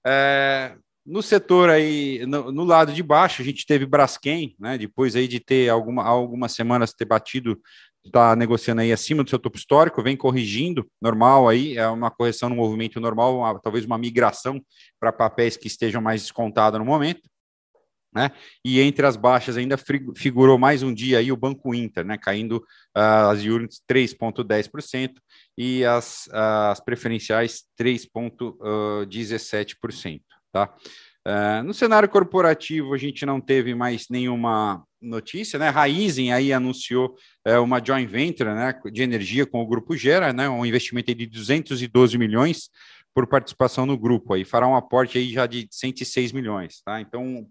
É, 0.07 0.77
no 1.05 1.21
setor 1.21 1.69
aí, 1.69 2.25
no, 2.27 2.53
no, 2.53 2.63
lado 2.63 2.93
de 2.93 3.03
baixo, 3.03 3.43
a 3.43 3.45
gente 3.45 3.67
teve 3.67 3.87
Braskem, 3.87 4.55
né? 4.57 4.79
Depois 4.79 5.17
aí 5.17 5.27
de 5.27 5.41
ter 5.41 5.69
alguma, 5.69 6.05
algumas 6.05 6.53
semanas 6.53 6.93
ter 6.93 7.07
batido, 7.07 7.61
está 8.05 8.37
negociando 8.37 8.83
aí 8.83 8.93
acima 8.93 9.25
do 9.25 9.31
seu 9.31 9.39
topo 9.39 9.57
histórico, 9.57 10.01
vem 10.01 10.17
corrigindo, 10.17 10.87
normal 11.01 11.49
aí, 11.49 11.77
é 11.77 11.89
uma 11.89 12.11
correção 12.11 12.49
no 12.49 12.55
movimento 12.55 13.01
normal, 13.01 13.39
uma, 13.39 13.59
talvez 13.59 13.85
uma 13.85 13.99
migração 13.99 14.63
para 15.01 15.13
papéis 15.13 15.57
que 15.57 15.67
estejam 15.67 16.01
mais 16.01 16.23
descontados 16.23 16.79
no 16.79 16.85
momento. 16.85 17.32
Né? 18.15 18.31
E 18.63 18.79
entre 18.81 19.07
as 19.07 19.17
baixas 19.17 19.57
ainda 19.57 19.79
figurou 20.15 20.59
mais 20.59 20.83
um 20.83 20.93
dia 20.93 21.17
aí 21.19 21.33
o 21.33 21.37
Banco 21.37 21.75
Inter, 21.75 22.05
né? 22.05 22.19
Caindo 22.19 22.59
uh, 22.59 23.31
as 23.31 23.43
units 23.43 23.81
3,10% 23.91 25.15
e 25.57 25.83
as, 25.85 26.27
uh, 26.27 26.73
as 26.73 26.81
preferenciais 26.81 27.65
3,17%, 27.81 30.21
tá? 30.53 30.75
Uh, 31.27 31.63
no 31.63 31.73
cenário 31.73 32.09
corporativo, 32.09 32.93
a 32.93 32.99
gente 32.99 33.25
não 33.25 33.41
teve 33.41 33.77
mais 33.77 34.07
nenhuma 34.11 34.83
notícia, 35.01 35.59
né? 35.59 35.69
Raizen 35.69 36.33
aí 36.33 36.53
anunciou 36.53 37.15
uh, 37.47 37.63
uma 37.63 37.81
joint 37.85 38.11
venture 38.11 38.53
né, 38.53 38.75
de 38.93 39.03
energia 39.03 39.47
com 39.47 39.63
o 39.63 39.67
Grupo 39.67 39.97
Gera, 39.97 40.33
né? 40.33 40.49
Um 40.49 40.67
investimento 40.67 41.15
de 41.15 41.27
212 41.27 42.19
milhões 42.19 42.71
por 43.15 43.27
participação 43.27 43.85
no 43.85 43.99
grupo 43.99 44.35
aí, 44.35 44.45
fará 44.45 44.67
um 44.67 44.75
aporte 44.75 45.19
aí 45.19 45.31
já 45.31 45.47
de 45.47 45.69
106 45.71 46.33
milhões, 46.33 46.81
tá? 46.85 47.01
Então, 47.01 47.47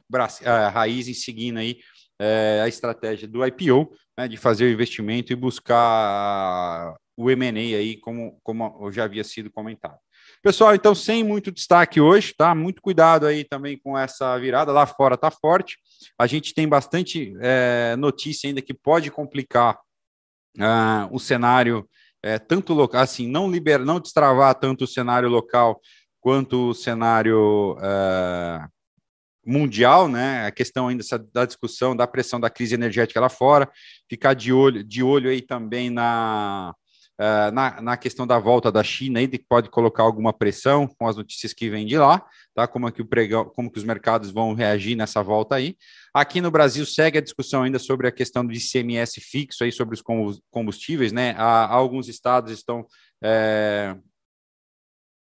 a 0.45 0.69
Raizen 0.69 1.13
seguindo 1.13 1.59
aí 1.59 1.77
é, 2.19 2.61
a 2.63 2.67
estratégia 2.67 3.27
do 3.27 3.45
IPO, 3.45 3.91
né, 4.17 4.27
de 4.27 4.37
fazer 4.37 4.65
o 4.65 4.71
investimento 4.71 5.31
e 5.31 5.35
buscar 5.35 6.95
o 7.17 7.29
M&A 7.29 7.77
aí, 7.77 7.97
como, 7.97 8.39
como 8.43 8.91
já 8.91 9.03
havia 9.03 9.23
sido 9.23 9.51
comentado. 9.51 9.97
Pessoal, 10.41 10.73
então, 10.73 10.95
sem 10.95 11.23
muito 11.23 11.51
destaque 11.51 12.01
hoje, 12.01 12.33
tá? 12.35 12.55
Muito 12.55 12.81
cuidado 12.81 13.25
aí 13.25 13.43
também 13.43 13.77
com 13.77 13.97
essa 13.97 14.37
virada. 14.39 14.71
Lá 14.71 14.85
fora 14.85 15.17
tá 15.17 15.29
forte. 15.29 15.77
A 16.17 16.25
gente 16.25 16.53
tem 16.53 16.67
bastante 16.67 17.33
é, 17.39 17.95
notícia 17.97 18.47
ainda 18.47 18.61
que 18.61 18.73
pode 18.73 19.11
complicar 19.11 19.79
uh, 20.57 21.07
o 21.11 21.19
cenário, 21.19 21.87
é, 22.23 22.37
tanto 22.37 22.73
local, 22.73 23.01
assim, 23.01 23.27
não 23.27 23.49
liberar, 23.49 23.83
não 23.83 23.99
destravar 23.99 24.53
tanto 24.55 24.83
o 24.83 24.87
cenário 24.87 25.29
local 25.29 25.81
quanto 26.19 26.69
o 26.69 26.73
cenário 26.73 27.75
uh, 27.77 28.69
mundial, 29.45 30.07
né? 30.07 30.45
A 30.45 30.51
questão 30.51 30.87
ainda 30.87 31.03
da 31.33 31.45
discussão 31.45 31.95
da 31.95 32.05
pressão 32.05 32.39
da 32.39 32.49
crise 32.49 32.75
energética 32.75 33.19
lá 33.19 33.29
fora, 33.29 33.69
ficar 34.07 34.35
de 34.35 34.53
olho, 34.53 34.83
de 34.83 35.01
olho 35.01 35.29
aí 35.29 35.41
também 35.41 35.89
na, 35.89 36.73
uh, 37.19 37.51
na, 37.51 37.81
na, 37.81 37.97
questão 37.97 38.25
da 38.25 38.39
volta 38.39 38.71
da 38.71 38.83
China 38.83 39.19
aí, 39.19 39.27
que 39.27 39.39
pode 39.39 39.69
colocar 39.69 40.03
alguma 40.03 40.31
pressão 40.31 40.87
com 40.87 41.07
as 41.07 41.15
notícias 41.15 41.53
que 41.53 41.69
vêm 41.69 41.85
de 41.85 41.97
lá, 41.97 42.25
tá? 42.53 42.67
Como 42.67 42.87
é 42.87 42.91
que 42.91 43.01
o 43.01 43.05
pregão, 43.05 43.45
como 43.45 43.71
que 43.71 43.77
os 43.77 43.83
mercados 43.83 44.31
vão 44.31 44.53
reagir 44.53 44.95
nessa 44.95 45.21
volta 45.21 45.55
aí. 45.55 45.75
Aqui 46.13 46.41
no 46.41 46.51
Brasil 46.51 46.85
segue 46.85 47.17
a 47.17 47.21
discussão 47.21 47.63
ainda 47.63 47.79
sobre 47.79 48.07
a 48.07 48.11
questão 48.11 48.45
do 48.45 48.53
ICMS 48.53 49.19
fixo 49.21 49.63
aí 49.63 49.71
sobre 49.71 49.95
os 49.95 50.03
combustíveis, 50.49 51.11
né? 51.11 51.35
Há, 51.37 51.67
alguns 51.67 52.07
estados 52.07 52.51
estão 52.51 52.85
é, 53.23 53.95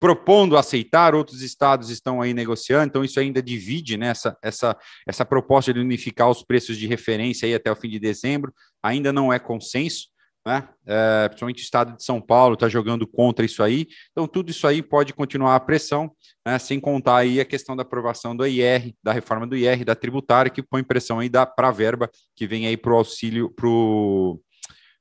propondo 0.04 0.58
aceitar, 0.58 1.16
outros 1.16 1.42
estados 1.42 1.90
estão 1.90 2.22
aí 2.22 2.34
negociando, 2.34 2.88
então 2.88 3.06
isso 3.06 3.22
ainda 3.22 3.42
divide 3.42 3.96
né, 3.96 4.08
essa, 4.08 4.38
essa, 4.42 4.78
essa 5.08 5.24
proposta 5.24 5.74
de 5.74 5.80
unificar 5.80 6.30
os 6.30 6.44
preços 6.44 6.78
de 6.78 6.86
referência 6.86 7.46
aí 7.46 7.56
até 7.56 7.72
o 7.72 7.76
fim 7.78 7.88
de 7.88 8.00
dezembro, 8.00 8.54
ainda 8.84 9.14
não 9.14 9.32
é 9.32 9.40
consenso, 9.40 10.10
né? 10.46 10.68
É, 10.86 11.28
principalmente 11.30 11.62
o 11.62 11.64
estado 11.64 11.96
de 11.96 12.04
São 12.04 12.20
Paulo 12.20 12.56
está 12.56 12.68
jogando 12.68 13.08
contra 13.08 13.46
isso 13.46 13.64
aí, 13.64 13.88
então 14.12 14.28
tudo 14.28 14.52
isso 14.52 14.68
aí 14.68 14.82
pode 14.82 15.14
continuar 15.14 15.56
a 15.56 15.60
pressão, 15.60 16.12
né, 16.46 16.60
sem 16.60 16.80
contar 16.80 17.18
aí 17.18 17.40
a 17.40 17.46
questão 17.46 17.76
da 17.76 17.84
aprovação 17.84 18.36
do 18.36 18.46
IR, 18.46 18.94
da 19.02 19.14
reforma 19.14 19.48
do 19.48 19.56
IR, 19.56 19.86
da 19.86 19.96
tributária, 19.96 20.52
que 20.52 20.62
põe 20.62 20.84
pressão 20.84 21.20
aí 21.20 21.30
para 21.30 21.68
a 21.70 21.72
verba 21.72 22.10
que 22.36 22.46
vem 22.46 22.68
aí 22.68 22.76
para 22.76 22.92
o 22.92 22.98
auxílio, 22.98 23.50
para 23.50 23.68
o 23.68 24.40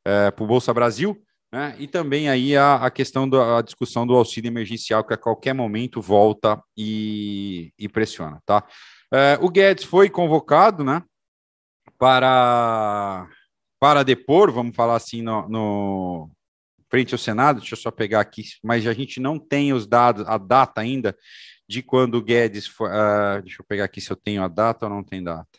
é, 0.05 0.31
Bolsa 0.31 0.73
Brasil, 0.73 1.21
né? 1.53 1.77
E 1.79 1.87
também 1.87 2.31
aí 2.31 2.57
a, 2.57 2.77
a 2.77 2.91
questão 2.91 3.29
da 3.29 3.61
discussão 3.61 4.07
do 4.07 4.15
auxílio 4.15 4.49
emergencial, 4.49 5.05
que 5.05 5.13
a 5.13 5.19
qualquer 5.19 5.53
momento 5.53 6.01
volta 6.01 6.61
e, 6.77 7.73
e 7.79 7.89
pressiona. 7.89 8.41
Tá? 8.47 8.65
É, 9.13 9.39
o 9.41 9.51
Guedes 9.51 9.85
foi 9.85 10.09
convocado 10.09 10.83
né, 10.83 11.03
para, 11.99 13.29
para 13.83 14.05
depor, 14.05 14.53
vamos 14.53 14.77
falar 14.77 14.95
assim, 14.95 15.23
no, 15.23 15.49
no 15.49 16.31
frente 16.89 17.15
ao 17.15 17.19
Senado, 17.19 17.59
deixa 17.59 17.75
eu 17.75 17.79
só 17.79 17.91
pegar 17.91 18.21
aqui, 18.21 18.45
mas 18.63 18.87
a 18.87 18.93
gente 18.93 19.19
não 19.19 19.41
tem 19.41 19.73
os 19.73 19.89
dados, 19.89 20.25
a 20.29 20.39
data 20.39 20.81
ainda 20.81 21.19
de 21.69 21.83
quando 21.83 22.15
o 22.15 22.23
Guedes 22.23 22.69
foi. 22.69 22.89
Uh, 22.89 23.43
deixa 23.43 23.61
eu 23.61 23.67
pegar 23.67 23.87
aqui 23.87 24.01
se 24.01 24.09
eu 24.13 24.15
tenho 24.15 24.41
a 24.45 24.47
data 24.47 24.87
ou 24.87 24.91
não 24.91 25.03
tem 25.03 25.21
data. 25.21 25.59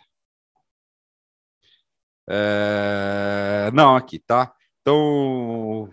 É, 2.29 3.69
não, 3.73 3.93
aqui, 3.93 4.19
tá? 4.19 4.55
Então, 4.79 5.89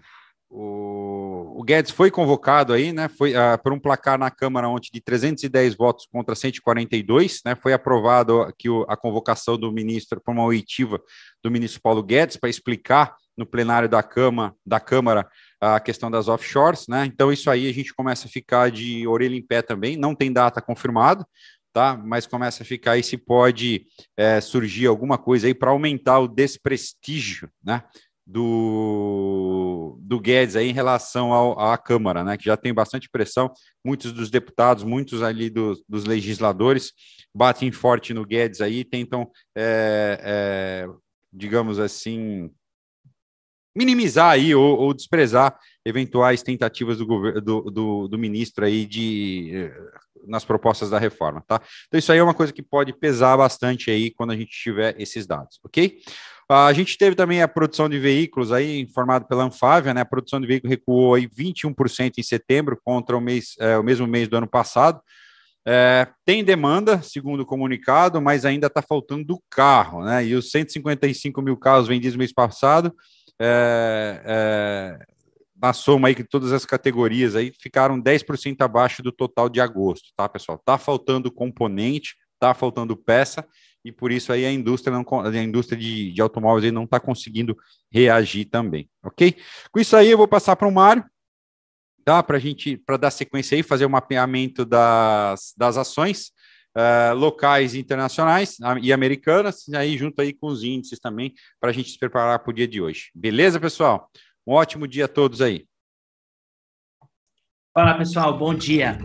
o, 0.50 1.60
o, 1.60 1.62
Guedes 1.62 1.92
foi 1.92 2.10
convocado 2.10 2.72
aí, 2.72 2.92
né? 2.92 3.08
Foi 3.08 3.32
uh, 3.34 3.56
por 3.62 3.72
um 3.72 3.78
placar 3.78 4.18
na 4.18 4.32
Câmara 4.32 4.68
ontem 4.68 4.90
de 4.92 5.00
310 5.00 5.76
votos 5.76 6.08
contra 6.10 6.34
142, 6.34 7.40
né? 7.44 7.54
Foi 7.54 7.72
aprovado 7.72 8.40
aqui 8.42 8.68
o, 8.68 8.84
a 8.88 8.96
convocação 8.96 9.56
do 9.56 9.70
ministro, 9.70 10.20
por 10.20 10.32
uma 10.32 10.44
oitiva 10.44 11.00
do 11.42 11.52
ministro 11.52 11.80
Paulo 11.80 12.02
Guedes, 12.02 12.36
para 12.36 12.50
explicar 12.50 13.14
no 13.36 13.46
plenário 13.46 13.88
da 13.88 14.02
Câmara, 14.02 14.52
da 14.66 14.80
Câmara 14.80 15.26
a 15.60 15.78
questão 15.78 16.10
das 16.10 16.26
offshores, 16.26 16.88
né? 16.88 17.06
Então, 17.06 17.32
isso 17.32 17.48
aí 17.48 17.68
a 17.68 17.72
gente 17.72 17.94
começa 17.94 18.26
a 18.26 18.30
ficar 18.30 18.72
de 18.72 19.06
orelha 19.06 19.36
em 19.36 19.42
pé 19.42 19.62
também, 19.62 19.96
não 19.96 20.16
tem 20.16 20.32
data 20.32 20.60
confirmada, 20.60 21.24
tá? 21.72 21.96
Mas 21.96 22.26
começa 22.26 22.64
a 22.64 22.66
ficar 22.66 22.92
aí 22.92 23.04
se 23.04 23.16
pode 23.16 23.86
é, 24.16 24.40
surgir 24.40 24.86
alguma 24.86 25.16
coisa 25.16 25.46
aí 25.46 25.54
para 25.54 25.70
aumentar 25.70 26.18
o 26.18 26.26
desprestígio, 26.26 27.48
né? 27.62 27.84
Do, 28.30 29.98
do 30.00 30.20
Guedes 30.20 30.54
aí 30.54 30.70
em 30.70 30.72
relação 30.72 31.32
ao, 31.32 31.58
à 31.58 31.76
Câmara, 31.76 32.22
né, 32.22 32.36
que 32.36 32.44
já 32.44 32.56
tem 32.56 32.72
bastante 32.72 33.08
pressão, 33.10 33.52
muitos 33.84 34.12
dos 34.12 34.30
deputados, 34.30 34.84
muitos 34.84 35.20
ali 35.20 35.50
dos, 35.50 35.82
dos 35.88 36.04
legisladores 36.04 36.92
batem 37.34 37.72
forte 37.72 38.14
no 38.14 38.24
Guedes 38.24 38.60
aí, 38.60 38.84
tentam, 38.84 39.28
é, 39.56 40.20
é, 40.22 40.88
digamos 41.32 41.80
assim, 41.80 42.50
minimizar 43.76 44.30
aí 44.30 44.54
ou, 44.54 44.78
ou, 44.78 44.94
desprezar 44.94 45.58
eventuais 45.84 46.42
tentativas 46.42 46.98
do, 46.98 47.40
do, 47.40 47.62
do, 47.62 48.08
do 48.08 48.18
ministro 48.18 48.64
aí 48.64 48.84
de 48.84 49.50
eh, 49.54 49.74
nas 50.26 50.44
propostas 50.44 50.90
da 50.90 50.98
reforma, 50.98 51.42
tá? 51.46 51.62
Então 51.86 51.98
isso 51.98 52.10
aí 52.12 52.18
é 52.18 52.22
uma 52.22 52.34
coisa 52.34 52.52
que 52.52 52.62
pode 52.62 52.92
pesar 52.92 53.36
bastante 53.36 53.90
aí 53.90 54.10
quando 54.10 54.32
a 54.32 54.36
gente 54.36 54.50
tiver 54.50 55.00
esses 55.00 55.26
dados, 55.26 55.58
ok? 55.64 55.98
A 56.52 56.72
gente 56.72 56.98
teve 56.98 57.14
também 57.14 57.40
a 57.40 57.46
produção 57.46 57.88
de 57.88 57.96
veículos 57.96 58.50
aí, 58.50 58.80
informado 58.80 59.24
pela 59.24 59.44
Anfávia, 59.44 59.94
né? 59.94 60.00
A 60.00 60.04
produção 60.04 60.40
de 60.40 60.48
veículos 60.48 60.68
recuou 60.68 61.14
aí 61.14 61.28
21% 61.28 62.14
em 62.18 62.22
setembro 62.24 62.76
contra 62.84 63.16
o, 63.16 63.20
mês, 63.20 63.54
é, 63.60 63.78
o 63.78 63.84
mesmo 63.84 64.04
mês 64.04 64.26
do 64.26 64.36
ano 64.36 64.48
passado. 64.48 65.00
É, 65.64 66.08
tem 66.24 66.42
demanda, 66.42 67.02
segundo 67.02 67.40
o 67.40 67.46
comunicado, 67.46 68.20
mas 68.20 68.44
ainda 68.44 68.66
está 68.66 68.82
faltando 68.82 69.24
do 69.24 69.40
carro, 69.48 70.02
né? 70.02 70.26
E 70.26 70.34
os 70.34 70.50
155 70.50 71.40
mil 71.40 71.56
carros 71.56 71.86
vendidos 71.86 72.16
mês 72.16 72.32
passado, 72.32 72.92
é, 73.40 74.20
é, 74.24 75.06
na 75.62 75.72
soma 75.72 76.08
aí 76.08 76.16
que 76.16 76.24
todas 76.24 76.52
as 76.52 76.66
categorias 76.66 77.36
aí 77.36 77.52
ficaram 77.60 78.00
10% 78.02 78.60
abaixo 78.60 79.04
do 79.04 79.12
total 79.12 79.48
de 79.48 79.60
agosto, 79.60 80.10
tá, 80.16 80.28
pessoal? 80.28 80.60
Tá 80.64 80.76
faltando 80.76 81.30
componente, 81.30 82.16
tá 82.40 82.54
faltando 82.54 82.96
peça 82.96 83.46
e 83.84 83.90
por 83.90 84.12
isso 84.12 84.32
aí 84.32 84.44
a 84.44 84.52
indústria 84.52 84.96
não 84.96 85.04
a 85.20 85.42
indústria 85.42 85.78
de, 85.78 86.12
de 86.12 86.20
automóveis 86.20 86.64
aí 86.64 86.70
não 86.70 86.84
está 86.84 87.00
conseguindo 87.00 87.56
reagir 87.90 88.46
também, 88.46 88.88
ok? 89.02 89.36
Com 89.72 89.80
isso 89.80 89.96
aí 89.96 90.10
eu 90.10 90.18
vou 90.18 90.28
passar 90.28 90.56
para 90.56 90.68
o 90.68 90.72
Mário, 90.72 91.04
tá? 92.04 92.22
Para 92.22 92.36
a 92.36 92.40
gente 92.40 92.76
para 92.76 92.96
dar 92.96 93.10
sequência 93.10 93.56
aí, 93.56 93.62
fazer 93.62 93.84
o 93.84 93.88
um 93.88 93.92
mapeamento 93.92 94.64
das, 94.64 95.54
das 95.56 95.76
ações 95.76 96.32
uh, 96.76 97.14
locais, 97.14 97.74
internacionais 97.74 98.58
e 98.82 98.92
americanas, 98.92 99.68
aí 99.74 99.96
junto 99.96 100.20
aí 100.20 100.32
com 100.32 100.48
os 100.48 100.62
índices 100.62 100.98
também 100.98 101.34
para 101.60 101.70
a 101.70 101.72
gente 101.72 101.90
se 101.90 101.98
preparar 101.98 102.38
para 102.40 102.50
o 102.50 102.54
dia 102.54 102.68
de 102.68 102.80
hoje. 102.80 103.10
Beleza, 103.14 103.58
pessoal? 103.58 104.10
Um 104.46 104.52
ótimo 104.52 104.86
dia 104.86 105.04
a 105.04 105.08
todos 105.08 105.40
aí. 105.40 105.66
Fala 107.72 107.96
pessoal, 107.96 108.36
bom 108.36 108.52
dia. 108.52 108.98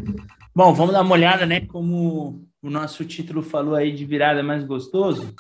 Bom, 0.57 0.73
vamos 0.73 0.93
dar 0.93 1.01
uma 1.01 1.11
olhada, 1.11 1.45
né? 1.45 1.59
Como 1.59 2.47
o 2.61 2.69
nosso 2.69 3.03
título 3.03 3.41
falou 3.41 3.75
aí 3.75 3.91
de 3.91 4.05
virada 4.05 4.41
mais 4.41 4.63
gostoso. 4.63 5.35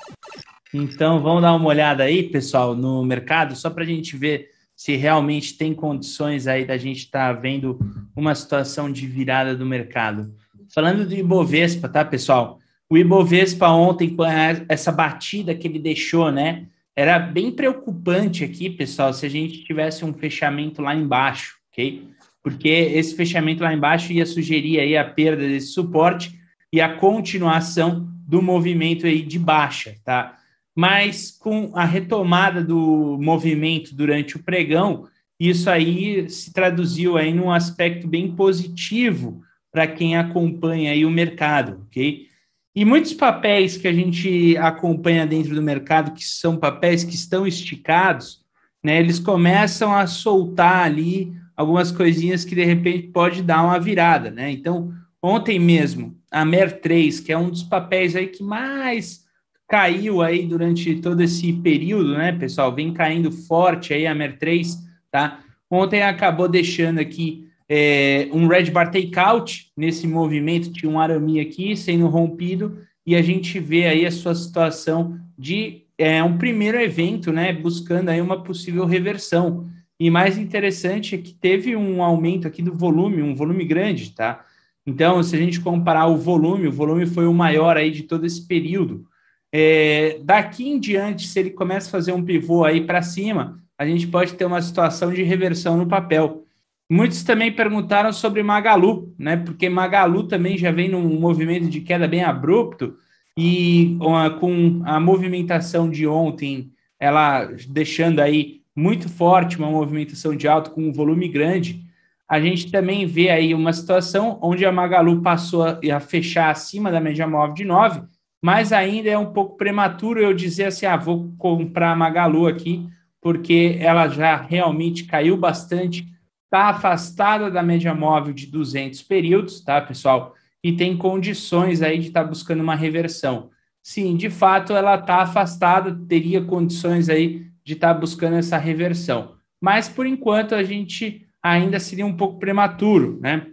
Então, 0.73 1.21
vamos 1.21 1.41
dar 1.41 1.55
uma 1.55 1.69
olhada 1.69 2.03
aí, 2.03 2.23
pessoal, 2.23 2.75
no 2.75 3.01
mercado, 3.01 3.55
só 3.55 3.69
para 3.69 3.83
a 3.83 3.87
gente 3.87 4.17
ver 4.17 4.49
se 4.75 4.97
realmente 4.97 5.57
tem 5.57 5.73
condições 5.73 6.47
aí 6.47 6.65
da 6.65 6.77
gente 6.77 7.05
estar 7.05 7.33
tá 7.33 7.39
vendo 7.39 7.79
uma 8.13 8.35
situação 8.35 8.91
de 8.91 9.07
virada 9.07 9.55
do 9.55 9.65
mercado. 9.65 10.35
Falando 10.73 11.07
do 11.07 11.15
Ibovespa, 11.15 11.87
tá, 11.87 12.03
pessoal? 12.03 12.59
O 12.89 12.97
Ibovespa 12.97 13.69
ontem, 13.69 14.13
com 14.13 14.25
essa 14.67 14.91
batida 14.91 15.55
que 15.55 15.65
ele 15.65 15.79
deixou, 15.79 16.29
né? 16.29 16.67
Era 16.93 17.17
bem 17.19 17.53
preocupante 17.53 18.43
aqui, 18.43 18.69
pessoal, 18.69 19.13
se 19.13 19.25
a 19.25 19.29
gente 19.29 19.63
tivesse 19.63 20.03
um 20.03 20.13
fechamento 20.13 20.81
lá 20.81 20.93
embaixo, 20.93 21.55
ok? 21.71 22.05
Porque 22.45 22.69
esse 22.69 23.15
fechamento 23.15 23.63
lá 23.63 23.73
embaixo 23.73 24.13
ia 24.13 24.23
sugerir 24.23 24.79
aí 24.79 24.95
a 24.95 25.03
perda 25.03 25.41
desse 25.47 25.69
suporte 25.69 26.39
e 26.71 26.79
a 26.79 26.95
continuação 26.95 28.07
do 28.27 28.39
movimento 28.39 29.07
aí 29.07 29.23
de 29.23 29.39
baixa, 29.39 29.95
tá? 30.05 30.37
Mas 30.75 31.31
com 31.31 31.71
a 31.73 31.83
retomada 31.83 32.63
do 32.63 33.17
movimento 33.19 33.95
durante 33.95 34.35
o 34.35 34.43
pregão, 34.43 35.07
isso 35.39 35.67
aí 35.71 36.29
se 36.29 36.53
traduziu 36.53 37.17
aí 37.17 37.33
num 37.33 37.49
aspecto 37.49 38.07
bem 38.07 38.35
positivo 38.35 39.41
para 39.71 39.87
quem 39.87 40.15
acompanha 40.15 40.91
aí 40.91 41.03
o 41.03 41.09
mercado, 41.09 41.81
ok? 41.87 42.27
E 42.75 42.85
muitos 42.85 43.13
papéis 43.13 43.75
que 43.75 43.87
a 43.87 43.93
gente 43.93 44.55
acompanha 44.57 45.25
dentro 45.25 45.55
do 45.55 45.63
mercado, 45.63 46.13
que 46.13 46.23
são 46.23 46.57
papéis 46.57 47.03
que 47.03 47.15
estão 47.15 47.47
esticados, 47.47 48.45
né, 48.83 48.99
eles 48.99 49.17
começam 49.17 49.91
a 49.91 50.05
soltar 50.05 50.85
ali 50.85 51.33
algumas 51.55 51.91
coisinhas 51.91 52.43
que 52.43 52.55
de 52.55 52.63
repente 52.63 53.07
pode 53.07 53.41
dar 53.41 53.63
uma 53.63 53.79
virada, 53.79 54.29
né? 54.29 54.51
Então, 54.51 54.93
ontem 55.21 55.59
mesmo, 55.59 56.15
a 56.31 56.43
MER 56.43 56.81
3, 56.81 57.19
que 57.19 57.31
é 57.31 57.37
um 57.37 57.49
dos 57.49 57.63
papéis 57.63 58.15
aí 58.15 58.27
que 58.27 58.43
mais 58.43 59.25
caiu 59.67 60.21
aí 60.21 60.45
durante 60.45 60.95
todo 60.95 61.21
esse 61.21 61.51
período, 61.53 62.13
né, 62.13 62.31
pessoal? 62.31 62.73
Vem 62.73 62.93
caindo 62.93 63.31
forte 63.31 63.93
aí 63.93 64.05
a 64.05 64.13
MER 64.13 64.37
3, 64.37 64.77
tá? 65.11 65.39
Ontem 65.69 66.03
acabou 66.03 66.47
deixando 66.47 66.99
aqui 66.99 67.47
é, 67.67 68.27
um 68.31 68.47
red 68.47 68.69
bar 68.69 68.91
takeout 68.91 69.71
nesse 69.75 70.07
movimento, 70.07 70.71
tinha 70.71 70.91
um 70.91 70.99
arame 70.99 71.39
aqui 71.39 71.75
sendo 71.75 72.07
rompido, 72.07 72.77
e 73.05 73.15
a 73.15 73.21
gente 73.21 73.59
vê 73.59 73.85
aí 73.85 74.05
a 74.05 74.11
sua 74.11 74.35
situação 74.35 75.19
de 75.37 75.83
é 75.97 76.21
um 76.23 76.37
primeiro 76.37 76.79
evento, 76.79 77.31
né, 77.31 77.53
buscando 77.53 78.09
aí 78.09 78.19
uma 78.19 78.43
possível 78.43 78.85
reversão. 78.85 79.67
E 79.99 80.09
mais 80.09 80.37
interessante 80.37 81.15
é 81.15 81.17
que 81.17 81.33
teve 81.33 81.75
um 81.75 82.03
aumento 82.03 82.47
aqui 82.47 82.61
do 82.61 82.73
volume, 82.73 83.21
um 83.21 83.35
volume 83.35 83.63
grande, 83.65 84.11
tá? 84.11 84.45
Então, 84.85 85.23
se 85.23 85.35
a 85.35 85.39
gente 85.39 85.61
comparar 85.61 86.07
o 86.07 86.17
volume, 86.17 86.67
o 86.67 86.71
volume 86.71 87.05
foi 87.05 87.25
o 87.25 87.33
maior 87.33 87.77
aí 87.77 87.89
de 87.89 88.03
todo 88.03 88.25
esse 88.25 88.45
período. 88.45 89.05
É, 89.51 90.19
daqui 90.21 90.67
em 90.67 90.79
diante, 90.79 91.27
se 91.27 91.39
ele 91.39 91.49
começa 91.49 91.87
a 91.87 91.91
fazer 91.91 92.11
um 92.11 92.23
pivô 92.23 92.65
aí 92.65 92.85
para 92.85 93.01
cima, 93.01 93.59
a 93.77 93.85
gente 93.85 94.05
pode 94.07 94.33
ter 94.33 94.45
uma 94.45 94.61
situação 94.61 95.13
de 95.13 95.23
reversão 95.23 95.77
no 95.77 95.87
papel. 95.87 96.45
Muitos 96.89 97.23
também 97.23 97.51
perguntaram 97.51 98.13
sobre 98.13 98.43
Magalu, 98.43 99.13
né? 99.17 99.37
Porque 99.37 99.69
Magalu 99.69 100.27
também 100.27 100.57
já 100.57 100.71
vem 100.71 100.89
num 100.89 101.19
movimento 101.19 101.67
de 101.67 101.81
queda 101.81 102.07
bem 102.07 102.23
abrupto 102.23 102.95
e 103.37 103.97
com 104.39 104.81
a 104.85 104.99
movimentação 104.99 105.89
de 105.89 106.05
ontem, 106.05 106.71
ela 106.99 107.45
deixando 107.67 108.19
aí 108.19 108.61
muito 108.75 109.07
forte 109.07 109.57
uma 109.57 109.71
movimentação 109.71 110.35
de 110.35 110.47
alto 110.47 110.71
com 110.71 110.81
um 110.81 110.91
volume 110.91 111.27
grande, 111.29 111.85
a 112.27 112.41
gente 112.41 112.71
também 112.71 113.05
vê 113.05 113.29
aí 113.29 113.53
uma 113.53 113.71
situação 113.71 114.39
onde 114.41 114.65
a 114.65 114.71
Magalu 114.71 115.21
passou 115.21 115.63
a, 115.63 115.99
fechar 115.99 116.49
acima 116.49 116.91
da 116.91 116.99
média 116.99 117.27
móvel 117.27 117.53
de 117.53 117.63
9, 117.63 118.01
mas 118.43 118.73
ainda 118.73 119.09
é 119.09 119.17
um 119.17 119.31
pouco 119.31 119.55
prematuro 119.55 120.19
eu 120.19 120.33
dizer 120.33 120.65
assim, 120.65 120.85
ah, 120.85 120.97
vou 120.97 121.33
comprar 121.37 121.91
a 121.91 121.95
Magalu 121.95 122.47
aqui, 122.47 122.87
porque 123.21 123.77
ela 123.79 124.07
já 124.07 124.35
realmente 124.35 125.05
caiu 125.05 125.37
bastante, 125.37 126.05
está 126.43 126.69
afastada 126.69 127.49
da 127.49 127.63
média 127.63 127.93
móvel 127.93 128.33
de 128.33 128.47
200 128.47 129.01
períodos, 129.03 129.61
tá, 129.61 129.81
pessoal? 129.81 130.33
E 130.63 130.73
tem 130.73 130.97
condições 130.97 131.81
aí 131.81 131.99
de 131.99 132.07
estar 132.07 132.23
tá 132.23 132.27
buscando 132.27 132.61
uma 132.61 132.75
reversão. 132.75 133.49
Sim, 133.83 134.15
de 134.15 134.31
fato, 134.31 134.73
ela 134.73 134.95
está 134.95 135.21
afastada, 135.21 135.95
teria 136.07 136.43
condições 136.43 137.07
aí 137.07 137.45
de 137.65 137.73
estar 137.73 137.93
tá 137.93 137.99
buscando 137.99 138.35
essa 138.35 138.57
reversão. 138.57 139.35
Mas, 139.59 139.89
por 139.89 140.05
enquanto, 140.05 140.53
a 140.53 140.63
gente 140.63 141.27
ainda 141.41 141.79
seria 141.79 142.05
um 142.05 142.15
pouco 142.15 142.39
prematuro, 142.39 143.19
né? 143.21 143.47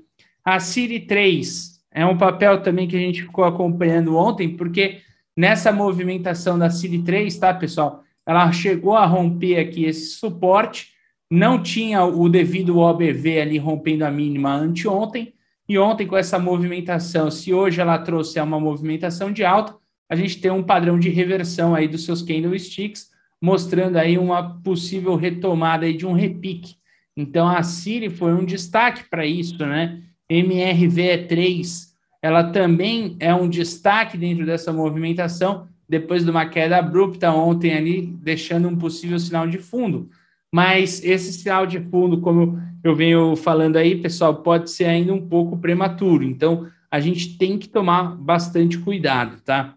A 0.44 0.60
Siri 0.60 1.00
3 1.00 1.80
é 1.90 2.04
um 2.04 2.16
papel 2.16 2.62
também 2.62 2.86
que 2.86 2.96
a 2.96 3.00
gente 3.00 3.22
ficou 3.22 3.44
acompanhando 3.44 4.16
ontem, 4.16 4.56
porque 4.56 5.00
nessa 5.36 5.72
movimentação 5.72 6.58
da 6.58 6.68
Siri 6.68 7.02
3, 7.02 7.36
tá, 7.38 7.54
pessoal? 7.54 8.02
Ela 8.26 8.50
chegou 8.52 8.96
a 8.96 9.06
romper 9.06 9.58
aqui 9.58 9.84
esse 9.84 10.12
suporte, 10.16 10.88
não 11.30 11.62
tinha 11.62 12.04
o 12.04 12.28
devido 12.28 12.78
OBV 12.78 13.40
ali 13.40 13.58
rompendo 13.58 14.04
a 14.04 14.10
mínima 14.10 14.52
anteontem, 14.54 15.32
e 15.68 15.78
ontem 15.78 16.06
com 16.06 16.16
essa 16.16 16.38
movimentação, 16.38 17.30
se 17.30 17.54
hoje 17.54 17.80
ela 17.80 17.98
trouxe 17.98 18.38
uma 18.40 18.60
movimentação 18.60 19.32
de 19.32 19.44
alta, 19.44 19.74
a 20.08 20.16
gente 20.16 20.40
tem 20.40 20.50
um 20.50 20.62
padrão 20.62 20.98
de 20.98 21.08
reversão 21.08 21.74
aí 21.74 21.88
dos 21.88 22.04
seus 22.04 22.20
candlesticks, 22.20 23.11
mostrando 23.42 23.96
aí 23.96 24.16
uma 24.16 24.60
possível 24.60 25.16
retomada 25.16 25.84
aí 25.84 25.96
de 25.96 26.06
um 26.06 26.12
repique. 26.12 26.76
Então 27.16 27.48
a 27.48 27.62
Siri 27.64 28.08
foi 28.08 28.32
um 28.32 28.44
destaque 28.44 29.02
para 29.10 29.26
isso, 29.26 29.58
né? 29.66 30.00
MRV3, 30.30 31.92
ela 32.22 32.44
também 32.44 33.16
é 33.18 33.34
um 33.34 33.48
destaque 33.48 34.16
dentro 34.16 34.46
dessa 34.46 34.72
movimentação, 34.72 35.66
depois 35.88 36.24
de 36.24 36.30
uma 36.30 36.46
queda 36.46 36.78
abrupta 36.78 37.32
ontem 37.32 37.74
ali, 37.74 38.06
deixando 38.06 38.68
um 38.68 38.76
possível 38.76 39.18
sinal 39.18 39.46
de 39.48 39.58
fundo. 39.58 40.08
Mas 40.54 41.02
esse 41.04 41.32
sinal 41.32 41.66
de 41.66 41.80
fundo, 41.80 42.20
como 42.20 42.60
eu 42.84 42.94
venho 42.94 43.34
falando 43.34 43.76
aí, 43.76 43.96
pessoal, 43.96 44.36
pode 44.36 44.70
ser 44.70 44.84
ainda 44.84 45.12
um 45.12 45.28
pouco 45.28 45.58
prematuro. 45.58 46.22
Então, 46.22 46.68
a 46.90 47.00
gente 47.00 47.36
tem 47.36 47.58
que 47.58 47.68
tomar 47.68 48.16
bastante 48.16 48.78
cuidado, 48.78 49.40
tá? 49.42 49.74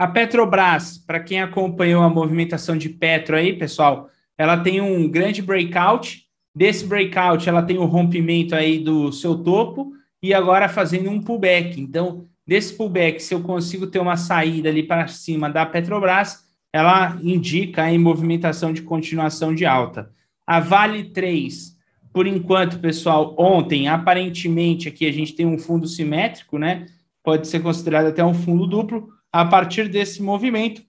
A 0.00 0.06
Petrobras, 0.06 0.96
para 0.96 1.20
quem 1.20 1.42
acompanhou 1.42 2.02
a 2.02 2.08
movimentação 2.08 2.74
de 2.74 2.88
Petro 2.88 3.36
aí, 3.36 3.52
pessoal, 3.52 4.08
ela 4.38 4.56
tem 4.56 4.80
um 4.80 5.06
grande 5.06 5.42
breakout. 5.42 6.24
Desse 6.54 6.86
breakout, 6.86 7.46
ela 7.46 7.62
tem 7.62 7.76
o 7.76 7.84
rompimento 7.84 8.54
aí 8.54 8.78
do 8.78 9.12
seu 9.12 9.36
topo 9.36 9.92
e 10.22 10.32
agora 10.32 10.70
fazendo 10.70 11.10
um 11.10 11.20
pullback. 11.20 11.78
Então, 11.78 12.24
desse 12.46 12.72
pullback, 12.72 13.22
se 13.22 13.34
eu 13.34 13.42
consigo 13.42 13.88
ter 13.88 13.98
uma 13.98 14.16
saída 14.16 14.70
ali 14.70 14.82
para 14.82 15.06
cima 15.06 15.50
da 15.50 15.66
Petrobras, 15.66 16.46
ela 16.72 17.18
indica 17.22 17.82
aí 17.82 17.98
movimentação 17.98 18.72
de 18.72 18.80
continuação 18.80 19.54
de 19.54 19.66
alta. 19.66 20.10
A 20.46 20.60
Vale 20.60 21.10
3, 21.10 21.76
por 22.10 22.26
enquanto, 22.26 22.80
pessoal, 22.80 23.34
ontem, 23.38 23.86
aparentemente, 23.86 24.88
aqui 24.88 25.06
a 25.06 25.12
gente 25.12 25.34
tem 25.34 25.44
um 25.44 25.58
fundo 25.58 25.86
simétrico, 25.86 26.56
né? 26.56 26.86
Pode 27.22 27.46
ser 27.46 27.60
considerado 27.60 28.06
até 28.06 28.24
um 28.24 28.32
fundo 28.32 28.66
duplo. 28.66 29.19
A 29.32 29.44
partir 29.44 29.88
desse 29.88 30.20
movimento, 30.20 30.82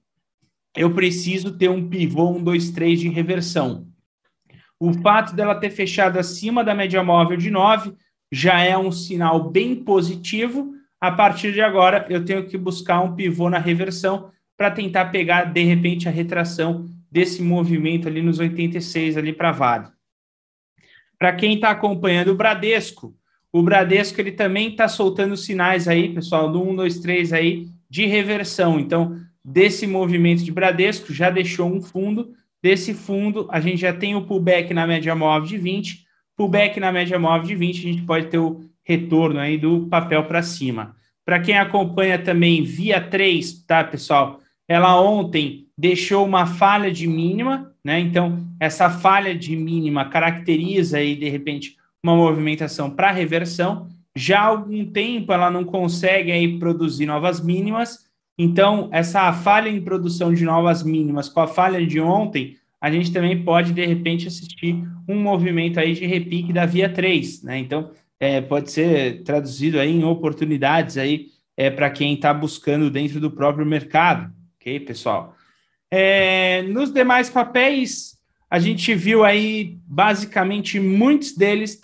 eu 0.76 0.94
preciso 0.94 1.58
ter 1.58 1.70
um 1.70 1.88
pivô 1.88 2.32
1, 2.32 2.44
2, 2.44 2.72
3 2.72 3.00
de 3.00 3.10
reversão. 3.10 3.88
O 4.80 4.94
fato 4.94 5.36
dela 5.36 5.54
ter 5.54 5.70
fechado 5.70 6.18
acima 6.18 6.64
da 6.64 6.74
média 6.74 7.04
móvel 7.04 7.38
de 7.38 7.52
9 7.52 7.94
já 8.32 8.60
é 8.62 8.76
um 8.76 8.92
sinal 8.92 9.52
bem 9.52 9.76
positivo. 9.76 10.74
A 11.00 11.12
partir 11.12 11.54
de 11.54 11.62
agora, 11.62 12.08
eu 12.10 12.26
tenho 12.26 12.48
que 12.48 12.58
buscar 12.58 13.02
um 13.02 13.16
pivô 13.16 13.48
na 13.48 13.60
reversão 13.60 14.32
para 14.58 14.72
tentar 14.72 15.06
pegar, 15.06 15.46
de 15.46 15.64
repente, 15.64 16.08
a 16.08 16.12
retração 16.12 16.90
desse 17.12 17.44
movimento 17.44 18.08
ali 18.08 18.24
nos 18.24 18.40
86 18.40 19.18
ali 19.18 19.34
para 19.34 19.52
Vale. 19.52 19.88
Para 21.20 21.36
quem 21.36 21.56
está 21.56 21.70
acompanhando 21.70 22.30
o 22.30 22.36
Bradesco, 22.36 23.16
o 23.54 23.62
Bradesco 23.62 24.20
ele 24.20 24.32
também 24.32 24.70
está 24.70 24.88
soltando 24.88 25.38
sinais 25.38 25.88
aí, 25.88 26.12
pessoal, 26.12 26.52
do 26.52 26.64
1, 26.64 26.76
2, 26.76 27.00
3 27.00 27.34
aí 27.34 27.70
de 27.92 28.06
reversão. 28.06 28.80
Então, 28.80 29.20
desse 29.44 29.86
movimento 29.86 30.46
de 30.46 30.52
Bradesco, 30.52 31.14
já 31.14 31.30
deixou 31.30 31.70
um 31.70 31.82
fundo. 31.82 32.32
Desse 32.64 32.94
fundo, 32.94 33.50
a 33.52 33.60
gente 33.60 33.82
já 33.82 33.92
tem 33.92 34.16
o 34.16 34.22
pullback 34.22 34.74
na 34.74 34.88
média 34.88 35.14
móvel 35.14 35.50
de 35.50 35.58
20. 35.58 36.06
Pullback 36.38 36.80
na 36.80 36.90
média 36.90 37.20
móvel 37.20 37.48
de 37.48 37.56
20, 37.56 37.78
a 37.78 37.92
gente 37.92 38.02
pode 38.04 38.28
ter 38.28 38.38
o 38.38 38.62
retorno 38.82 39.42
aí 39.42 39.58
do 39.58 39.88
papel 39.88 40.24
para 40.24 40.42
cima. 40.42 40.96
Para 41.26 41.42
quem 41.42 41.58
acompanha 41.58 42.18
também 42.18 42.64
via 42.64 43.02
3, 43.02 43.66
tá, 43.66 43.84
pessoal? 43.84 44.40
Ela 44.70 45.00
ontem 45.00 45.68
deixou 45.78 46.26
uma 46.26 46.46
falha 46.46 46.90
de 46.90 47.06
mínima, 47.08 47.74
né? 47.84 48.00
Então, 48.00 48.48
essa 48.58 48.90
falha 48.90 49.36
de 49.36 49.54
mínima 49.54 50.06
caracteriza 50.06 50.98
aí, 50.98 51.14
de 51.14 51.28
repente, 51.28 51.76
uma 52.02 52.16
movimentação 52.16 52.90
para 52.90 53.12
reversão. 53.12 53.90
Já 54.16 54.42
há 54.42 54.46
algum 54.46 54.86
tempo 54.86 55.32
ela 55.32 55.50
não 55.50 55.64
consegue 55.64 56.32
aí 56.32 56.60
produzir 56.60 57.06
novas 57.06 57.40
mínimas, 57.40 58.12
então, 58.44 58.90
essa 58.92 59.32
falha 59.34 59.70
em 59.70 59.80
produção 59.80 60.34
de 60.34 60.44
novas 60.44 60.82
mínimas 60.82 61.30
com 61.30 61.42
a 61.42 61.48
falha 61.48 61.86
de 61.86 62.00
ontem, 62.00 62.58
a 62.82 62.90
gente 62.90 63.14
também 63.14 63.44
pode, 63.44 63.72
de 63.72 63.86
repente, 63.86 64.28
assistir 64.28 64.84
um 65.08 65.16
movimento 65.22 65.80
aí 65.80 65.94
de 65.94 66.08
repique 66.08 66.52
da 66.52 66.66
via 66.66 66.90
3, 66.90 67.44
né? 67.44 67.60
Então, 67.60 67.92
é, 68.20 68.42
pode 68.42 68.72
ser 68.72 69.22
traduzido 69.22 69.80
aí 69.80 69.92
em 69.92 70.04
oportunidades 70.04 70.98
aí 70.98 71.28
é, 71.56 71.70
para 71.70 71.92
quem 71.92 72.16
está 72.16 72.34
buscando 72.34 72.90
dentro 72.90 73.20
do 73.20 73.30
próprio 73.30 73.64
mercado, 73.64 74.34
ok, 74.60 74.80
pessoal? 74.80 75.36
É, 75.92 76.64
nos 76.64 76.92
demais 76.92 77.30
papéis, 77.30 78.18
a 78.52 78.60
gente 78.60 78.94
viu 78.94 79.24
aí, 79.24 79.78
basicamente, 79.88 80.78
muitos 80.78 81.34
deles 81.38 81.80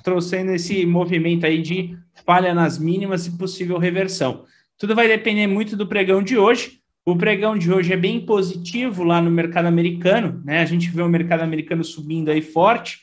trouxendo 0.00 0.52
esse 0.52 0.86
movimento 0.86 1.44
aí 1.44 1.60
de 1.60 1.98
falha 2.24 2.54
nas 2.54 2.78
mínimas 2.78 3.26
e 3.26 3.36
possível 3.36 3.78
reversão. 3.78 4.44
Tudo 4.78 4.94
vai 4.94 5.08
depender 5.08 5.48
muito 5.48 5.76
do 5.76 5.88
pregão 5.88 6.22
de 6.22 6.38
hoje. 6.38 6.78
O 7.04 7.16
pregão 7.16 7.58
de 7.58 7.72
hoje 7.72 7.92
é 7.92 7.96
bem 7.96 8.24
positivo 8.24 9.02
lá 9.02 9.20
no 9.20 9.28
mercado 9.28 9.66
americano, 9.66 10.40
né? 10.44 10.60
A 10.60 10.64
gente 10.64 10.88
vê 10.88 11.02
o 11.02 11.08
mercado 11.08 11.40
americano 11.40 11.82
subindo 11.82 12.30
aí 12.30 12.40
forte 12.40 13.00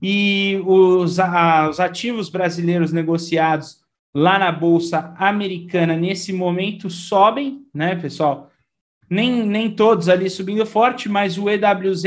e 0.00 0.58
os, 0.64 1.20
a, 1.20 1.68
os 1.68 1.78
ativos 1.78 2.30
brasileiros 2.30 2.90
negociados 2.90 3.82
lá 4.14 4.38
na 4.38 4.50
bolsa 4.50 5.14
americana 5.18 5.94
nesse 5.94 6.32
momento 6.32 6.88
sobem, 6.88 7.66
né, 7.74 7.94
pessoal? 7.96 8.50
Nem, 9.08 9.46
nem 9.46 9.70
todos 9.70 10.08
ali 10.08 10.28
subindo 10.28 10.66
forte, 10.66 11.08
mas 11.08 11.38
o 11.38 11.48
EWZ 11.48 12.04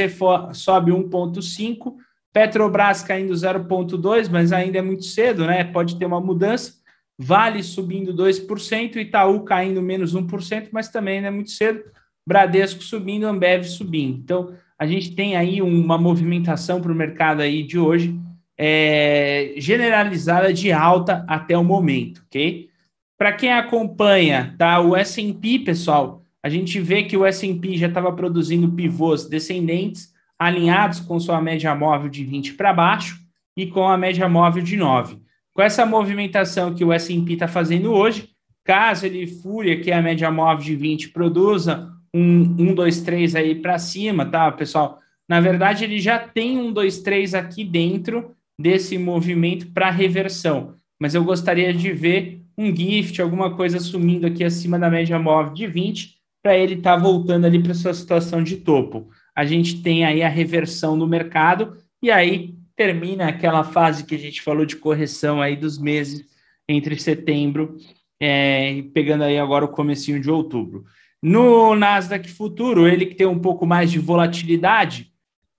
sobe 0.54 0.92
1,5, 0.92 1.96
Petrobras 2.32 3.02
caindo 3.02 3.34
0,2, 3.34 4.30
mas 4.30 4.52
ainda 4.52 4.78
é 4.78 4.82
muito 4.82 5.06
cedo, 5.06 5.46
né? 5.46 5.64
Pode 5.64 5.98
ter 5.98 6.06
uma 6.06 6.22
mudança. 6.22 6.74
Vale 7.18 7.64
subindo 7.64 8.14
2%, 8.14 8.96
Itaú 8.98 9.42
caindo 9.42 9.82
menos 9.82 10.16
1%, 10.16 10.70
mas 10.72 10.90
também 10.90 11.20
não 11.20 11.28
é 11.28 11.32
muito 11.32 11.52
cedo. 11.52 11.84
Bradesco 12.26 12.84
subindo, 12.84 13.26
Ambev 13.26 13.64
subindo. 13.64 14.20
Então, 14.20 14.54
a 14.78 14.86
gente 14.86 15.16
tem 15.16 15.36
aí 15.36 15.62
uma 15.62 15.98
movimentação 15.98 16.82
para 16.82 16.92
o 16.92 16.96
mercado 16.96 17.42
aí 17.42 17.64
de 17.64 17.80
hoje 17.80 18.18
é, 18.62 19.54
generalizada 19.56 20.54
de 20.54 20.70
alta 20.72 21.26
até 21.28 21.58
o 21.58 21.64
momento, 21.64 22.22
ok? 22.28 22.70
Para 23.18 23.32
quem 23.32 23.54
acompanha, 23.54 24.54
tá? 24.58 24.82
O 24.82 24.96
S&P, 24.96 25.60
pessoal, 25.60 26.24
a 26.44 26.50
gente 26.50 26.80
vê 26.80 27.04
que 27.04 27.18
o 27.18 27.26
S&P 27.26 27.78
já 27.78 27.88
estava 27.88 28.12
produzindo 28.12 28.72
pivôs 28.72 29.28
descendentes 29.28 30.14
alinhados 30.38 31.00
com 31.02 31.20
sua 31.20 31.42
média 31.42 31.76
móvel 31.76 32.10
de 32.10 32.24
20 32.24 32.54
para 32.54 32.74
baixo 32.74 33.20
e 33.58 33.68
com 33.68 33.88
a 33.88 33.98
média 33.98 34.28
móvel 34.30 34.64
de 34.64 34.78
9. 34.78 35.18
Com 35.54 35.62
essa 35.62 35.86
movimentação 35.86 36.74
que 36.74 36.86
o 36.86 36.94
S&P 36.94 37.34
está 37.34 37.48
fazendo 37.48 37.92
hoje, 37.92 38.30
caso 38.64 39.06
ele 39.06 39.28
fure 39.28 39.72
aqui 39.72 39.92
a 39.92 40.02
média 40.02 40.32
móvel 40.32 40.64
de 40.64 40.76
20, 40.76 41.10
produza 41.10 41.92
um 42.14 42.56
1, 42.58 42.74
2, 42.74 43.02
3 43.02 43.36
aí 43.36 43.56
para 43.56 43.78
cima, 43.78 44.26
tá, 44.26 44.52
pessoal? 44.52 45.00
Na 45.28 45.42
verdade, 45.42 45.84
ele 45.84 46.00
já 46.00 46.18
tem 46.18 46.58
um 46.58 46.72
2, 46.72 47.00
3 47.00 47.36
aqui 47.36 47.64
dentro 47.64 48.32
desse 48.58 48.98
movimento 48.98 49.72
para 49.72 49.92
reversão, 49.92 50.74
mas 51.00 51.14
eu 51.16 51.24
gostaria 51.24 51.74
de 51.74 51.92
ver 51.92 52.42
um 52.58 52.76
gift, 52.76 53.22
alguma 53.22 53.56
coisa 53.56 53.80
sumindo 53.80 54.28
aqui 54.28 54.44
acima 54.44 54.78
da 54.78 54.90
média 54.90 55.18
móvel 55.18 55.54
de 55.54 55.68
20, 55.68 56.19
para 56.42 56.58
ele 56.58 56.76
estar 56.76 56.96
tá 56.96 57.02
voltando 57.02 57.46
ali 57.46 57.62
para 57.62 57.74
sua 57.74 57.94
situação 57.94 58.44
de 58.44 58.58
topo. 58.58 59.10
A 59.36 59.46
gente 59.46 59.82
tem 59.82 60.06
aí 60.06 60.22
a 60.22 60.30
reversão 60.30 60.98
do 60.98 61.08
mercado 61.08 61.78
e 62.02 62.10
aí 62.10 62.56
termina 62.76 63.28
aquela 63.28 63.64
fase 63.64 64.06
que 64.06 64.16
a 64.16 64.20
gente 64.20 64.42
falou 64.42 64.66
de 64.66 64.78
correção 64.78 65.42
aí 65.42 65.56
dos 65.56 65.78
meses 65.78 66.24
entre 66.68 66.98
setembro 67.00 67.78
é, 68.20 68.84
pegando 68.94 69.24
aí 69.24 69.40
agora 69.40 69.66
o 69.66 69.70
comecinho 69.70 70.20
de 70.20 70.30
outubro. 70.30 70.86
No 71.22 71.76
Nasdaq 71.76 72.30
Futuro, 72.30 72.88
ele 72.88 73.06
que 73.06 73.16
tem 73.16 73.28
um 73.28 73.40
pouco 73.40 73.66
mais 73.66 73.92
de 73.92 74.00
volatilidade, 74.00 75.12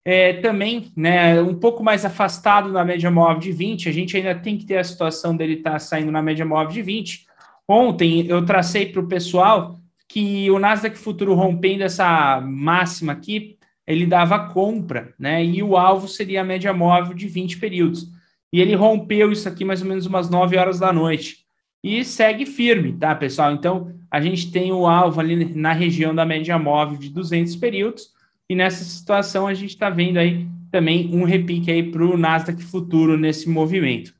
é, 0.04 0.34
também 0.34 0.90
né, 0.96 1.40
um 1.42 1.54
pouco 1.54 1.82
mais 1.82 2.04
afastado 2.04 2.70
na 2.72 2.84
média 2.84 3.10
móvel 3.10 3.38
de 3.38 3.52
20, 3.52 3.88
a 3.88 3.92
gente 3.92 4.16
ainda 4.16 4.34
tem 4.34 4.56
que 4.56 4.64
ter 4.64 4.78
a 4.78 4.84
situação 4.84 5.36
dele 5.36 5.54
estar 5.54 5.72
tá 5.72 5.78
saindo 5.78 6.10
na 6.10 6.22
média 6.22 6.44
móvel 6.44 6.72
de 6.72 6.82
20. 6.82 7.26
Ontem 7.68 8.26
eu 8.26 8.44
tracei 8.44 8.86
para 8.86 9.00
o 9.00 9.08
pessoal 9.08 9.78
que 10.10 10.50
o 10.50 10.58
Nasdaq 10.58 10.98
Futuro 10.98 11.34
rompendo 11.34 11.84
essa 11.84 12.40
máxima 12.40 13.12
aqui, 13.12 13.56
ele 13.86 14.04
dava 14.04 14.48
compra, 14.48 15.14
né? 15.16 15.44
E 15.44 15.62
o 15.62 15.76
alvo 15.76 16.08
seria 16.08 16.40
a 16.40 16.44
média 16.44 16.72
móvel 16.72 17.14
de 17.14 17.28
20 17.28 17.58
períodos. 17.58 18.08
E 18.52 18.60
ele 18.60 18.74
rompeu 18.74 19.30
isso 19.30 19.48
aqui 19.48 19.64
mais 19.64 19.80
ou 19.82 19.86
menos 19.86 20.06
umas 20.06 20.28
9 20.28 20.56
horas 20.56 20.80
da 20.80 20.92
noite 20.92 21.44
e 21.82 22.04
segue 22.04 22.44
firme, 22.44 22.92
tá, 22.94 23.14
pessoal? 23.14 23.52
Então, 23.52 23.94
a 24.10 24.20
gente 24.20 24.50
tem 24.50 24.72
o 24.72 24.84
alvo 24.84 25.20
ali 25.20 25.44
na 25.54 25.72
região 25.72 26.12
da 26.12 26.26
média 26.26 26.58
móvel 26.58 26.98
de 26.98 27.08
200 27.08 27.54
períodos, 27.54 28.08
e 28.48 28.56
nessa 28.56 28.82
situação 28.82 29.46
a 29.46 29.54
gente 29.54 29.70
está 29.70 29.88
vendo 29.88 30.16
aí 30.16 30.48
também 30.72 31.08
um 31.14 31.22
repique 31.22 31.70
aí 31.70 31.84
para 31.84 32.04
o 32.04 32.16
Nasdaq 32.16 32.60
futuro 32.64 33.16
nesse 33.16 33.48
movimento. 33.48 34.12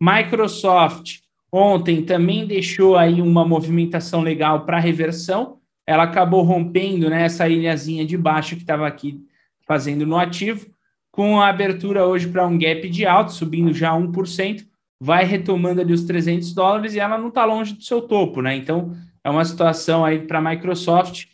Microsoft 0.00 1.18
ontem 1.54 2.02
também 2.02 2.46
deixou 2.46 2.96
aí 2.96 3.22
uma 3.22 3.46
movimentação 3.46 4.22
legal 4.22 4.64
para 4.64 4.80
reversão, 4.80 5.58
ela 5.86 6.02
acabou 6.02 6.42
rompendo 6.42 7.08
né, 7.08 7.22
essa 7.22 7.48
ilhazinha 7.48 8.04
de 8.04 8.16
baixo 8.16 8.56
que 8.56 8.62
estava 8.62 8.86
aqui 8.86 9.20
fazendo 9.66 10.04
no 10.04 10.18
ativo, 10.18 10.66
com 11.12 11.40
a 11.40 11.48
abertura 11.48 12.04
hoje 12.04 12.26
para 12.26 12.46
um 12.46 12.58
gap 12.58 12.88
de 12.88 13.06
alto, 13.06 13.32
subindo 13.32 13.72
já 13.72 13.92
1%, 13.92 14.66
vai 15.00 15.24
retomando 15.24 15.80
ali 15.80 15.92
os 15.92 16.04
300 16.04 16.52
dólares 16.52 16.94
e 16.94 16.98
ela 16.98 17.16
não 17.16 17.28
está 17.28 17.44
longe 17.44 17.74
do 17.74 17.82
seu 17.82 18.02
topo, 18.02 18.42
né? 18.42 18.56
Então, 18.56 18.92
é 19.22 19.30
uma 19.30 19.44
situação 19.44 20.04
aí 20.04 20.18
para 20.20 20.40
a 20.40 20.42
Microsoft 20.42 21.26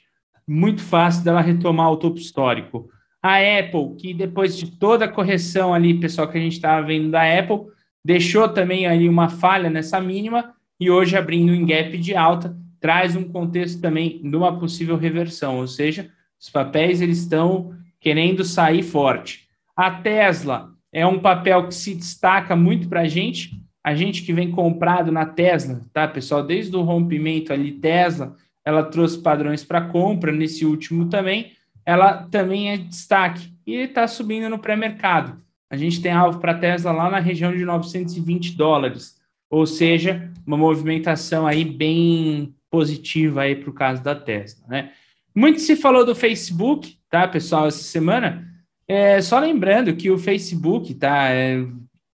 muito 0.46 0.82
fácil 0.82 1.24
dela 1.24 1.40
retomar 1.40 1.90
o 1.90 1.96
topo 1.96 2.18
histórico. 2.18 2.90
A 3.22 3.36
Apple, 3.36 3.96
que 3.96 4.12
depois 4.12 4.56
de 4.56 4.70
toda 4.78 5.06
a 5.06 5.08
correção 5.08 5.72
ali, 5.72 5.98
pessoal, 5.98 6.28
que 6.28 6.36
a 6.36 6.40
gente 6.40 6.54
estava 6.54 6.86
vendo 6.86 7.10
da 7.10 7.22
Apple, 7.22 7.66
deixou 8.04 8.48
também 8.48 8.86
ali 8.86 9.08
uma 9.08 9.28
falha 9.28 9.70
nessa 9.70 10.00
mínima 10.00 10.54
e 10.78 10.90
hoje 10.90 11.16
abrindo 11.16 11.52
um 11.52 11.66
gap 11.66 11.96
de 11.98 12.14
alta, 12.14 12.56
traz 12.80 13.14
um 13.14 13.24
contexto 13.24 13.80
também 13.80 14.20
de 14.22 14.36
uma 14.36 14.58
possível 14.58 14.96
reversão, 14.96 15.58
ou 15.58 15.66
seja, 15.66 16.10
os 16.40 16.48
papéis 16.48 17.00
eles 17.00 17.18
estão 17.18 17.74
querendo 18.00 18.44
sair 18.44 18.82
forte. 18.82 19.46
A 19.76 19.90
Tesla, 19.90 20.70
é 20.92 21.06
um 21.06 21.20
papel 21.20 21.68
que 21.68 21.74
se 21.74 21.94
destaca 21.94 22.56
muito 22.56 22.88
para 22.88 23.02
a 23.02 23.08
gente. 23.08 23.50
A 23.82 23.94
gente 23.94 24.22
que 24.22 24.32
vem 24.32 24.50
comprado 24.50 25.12
na 25.12 25.24
Tesla, 25.24 25.80
tá, 25.92 26.06
pessoal? 26.06 26.42
Desde 26.42 26.74
o 26.76 26.82
rompimento 26.82 27.52
ali, 27.52 27.72
Tesla, 27.72 28.36
ela 28.64 28.82
trouxe 28.82 29.18
padrões 29.18 29.64
para 29.64 29.80
compra 29.80 30.32
nesse 30.32 30.66
último 30.66 31.08
também. 31.08 31.52
Ela 31.86 32.24
também 32.24 32.70
é 32.70 32.76
destaque 32.76 33.52
e 33.66 33.74
está 33.74 34.06
subindo 34.06 34.48
no 34.48 34.58
pré-mercado. 34.58 35.40
A 35.70 35.76
gente 35.76 36.02
tem 36.02 36.10
alvo 36.10 36.40
para 36.40 36.54
Tesla 36.54 36.90
lá 36.90 37.08
na 37.08 37.20
região 37.20 37.56
de 37.56 37.64
920 37.64 38.56
dólares, 38.56 39.16
ou 39.48 39.64
seja, 39.64 40.30
uma 40.44 40.56
movimentação 40.56 41.46
aí 41.46 41.64
bem 41.64 42.54
positiva 42.68 43.42
aí 43.42 43.54
para 43.54 43.70
o 43.70 43.74
caso 43.74 44.02
da 44.02 44.14
Tesla, 44.14 44.66
né? 44.68 44.90
Muito 45.34 45.60
se 45.60 45.76
falou 45.76 46.04
do 46.04 46.14
Facebook, 46.14 46.98
tá, 47.08 47.26
pessoal, 47.28 47.68
essa 47.68 47.82
semana. 47.82 48.48
É, 48.86 49.20
só 49.20 49.38
lembrando 49.38 49.94
que 49.94 50.10
o 50.10 50.18
Facebook 50.18 50.92
tá, 50.94 51.30
é, 51.30 51.64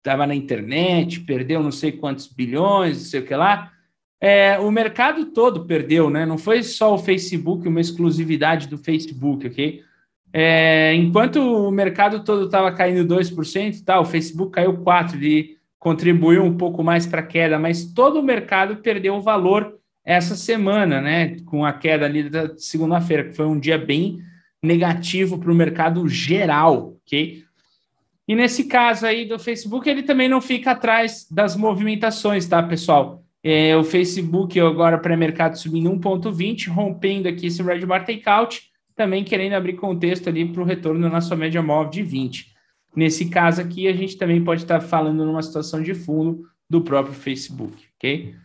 na 0.04 0.34
internet, 0.34 1.20
perdeu 1.20 1.62
não 1.62 1.70
sei 1.70 1.92
quantos 1.92 2.26
bilhões, 2.26 2.98
não 2.98 3.04
sei 3.04 3.20
o 3.20 3.24
que 3.24 3.34
lá. 3.34 3.72
É, 4.20 4.58
o 4.58 4.70
mercado 4.70 5.26
todo 5.26 5.64
perdeu, 5.64 6.10
né? 6.10 6.26
Não 6.26 6.38
foi 6.38 6.62
só 6.62 6.94
o 6.94 6.98
Facebook, 6.98 7.68
uma 7.68 7.80
exclusividade 7.80 8.66
do 8.66 8.78
Facebook, 8.78 9.46
ok? 9.46 9.82
É, 10.36 10.92
enquanto 10.96 11.36
o 11.36 11.70
mercado 11.70 12.24
todo 12.24 12.46
estava 12.46 12.72
caindo 12.72 13.06
2%, 13.06 13.84
tá, 13.84 14.00
o 14.00 14.04
Facebook 14.04 14.50
caiu 14.50 14.76
4%, 14.78 15.14
ele 15.14 15.56
contribuiu 15.78 16.42
um 16.42 16.56
pouco 16.56 16.82
mais 16.82 17.06
para 17.06 17.20
a 17.20 17.24
queda, 17.26 17.56
mas 17.56 17.84
todo 17.92 18.18
o 18.18 18.22
mercado 18.22 18.78
perdeu 18.78 19.20
valor 19.20 19.78
essa 20.04 20.34
semana, 20.34 21.00
né? 21.00 21.36
Com 21.46 21.64
a 21.64 21.72
queda 21.72 22.04
ali 22.04 22.28
da 22.28 22.52
segunda-feira, 22.56 23.24
que 23.24 23.36
foi 23.36 23.46
um 23.46 23.60
dia 23.60 23.78
bem 23.78 24.18
negativo 24.60 25.38
para 25.38 25.52
o 25.52 25.54
mercado 25.54 26.08
geral, 26.08 26.96
ok? 27.04 27.44
E 28.26 28.34
nesse 28.34 28.64
caso 28.64 29.06
aí 29.06 29.24
do 29.26 29.38
Facebook, 29.38 29.88
ele 29.88 30.02
também 30.02 30.28
não 30.28 30.40
fica 30.40 30.72
atrás 30.72 31.28
das 31.30 31.54
movimentações, 31.54 32.44
tá, 32.48 32.60
pessoal? 32.60 33.22
É, 33.40 33.76
o 33.76 33.84
Facebook 33.84 34.58
agora 34.58 34.98
pré-mercado 34.98 35.56
subindo 35.56 35.90
1,20, 35.90 36.70
rompendo 36.70 37.28
aqui 37.28 37.46
esse 37.46 37.62
red 37.62 37.86
bar 37.86 38.04
takeout, 38.04 38.73
também 38.94 39.24
querendo 39.24 39.54
abrir 39.54 39.74
contexto 39.74 40.28
ali 40.28 40.46
para 40.46 40.62
o 40.62 40.64
retorno 40.64 41.08
na 41.08 41.20
sua 41.20 41.36
média 41.36 41.62
móvel 41.62 41.90
de 41.90 42.02
20. 42.02 42.54
Nesse 42.94 43.28
caso 43.28 43.60
aqui, 43.60 43.88
a 43.88 43.92
gente 43.92 44.16
também 44.16 44.42
pode 44.42 44.62
estar 44.62 44.80
falando 44.80 45.24
numa 45.24 45.42
situação 45.42 45.82
de 45.82 45.92
fundo 45.94 46.44
do 46.70 46.80
próprio 46.80 47.14
Facebook, 47.14 47.84
ok? 47.96 48.36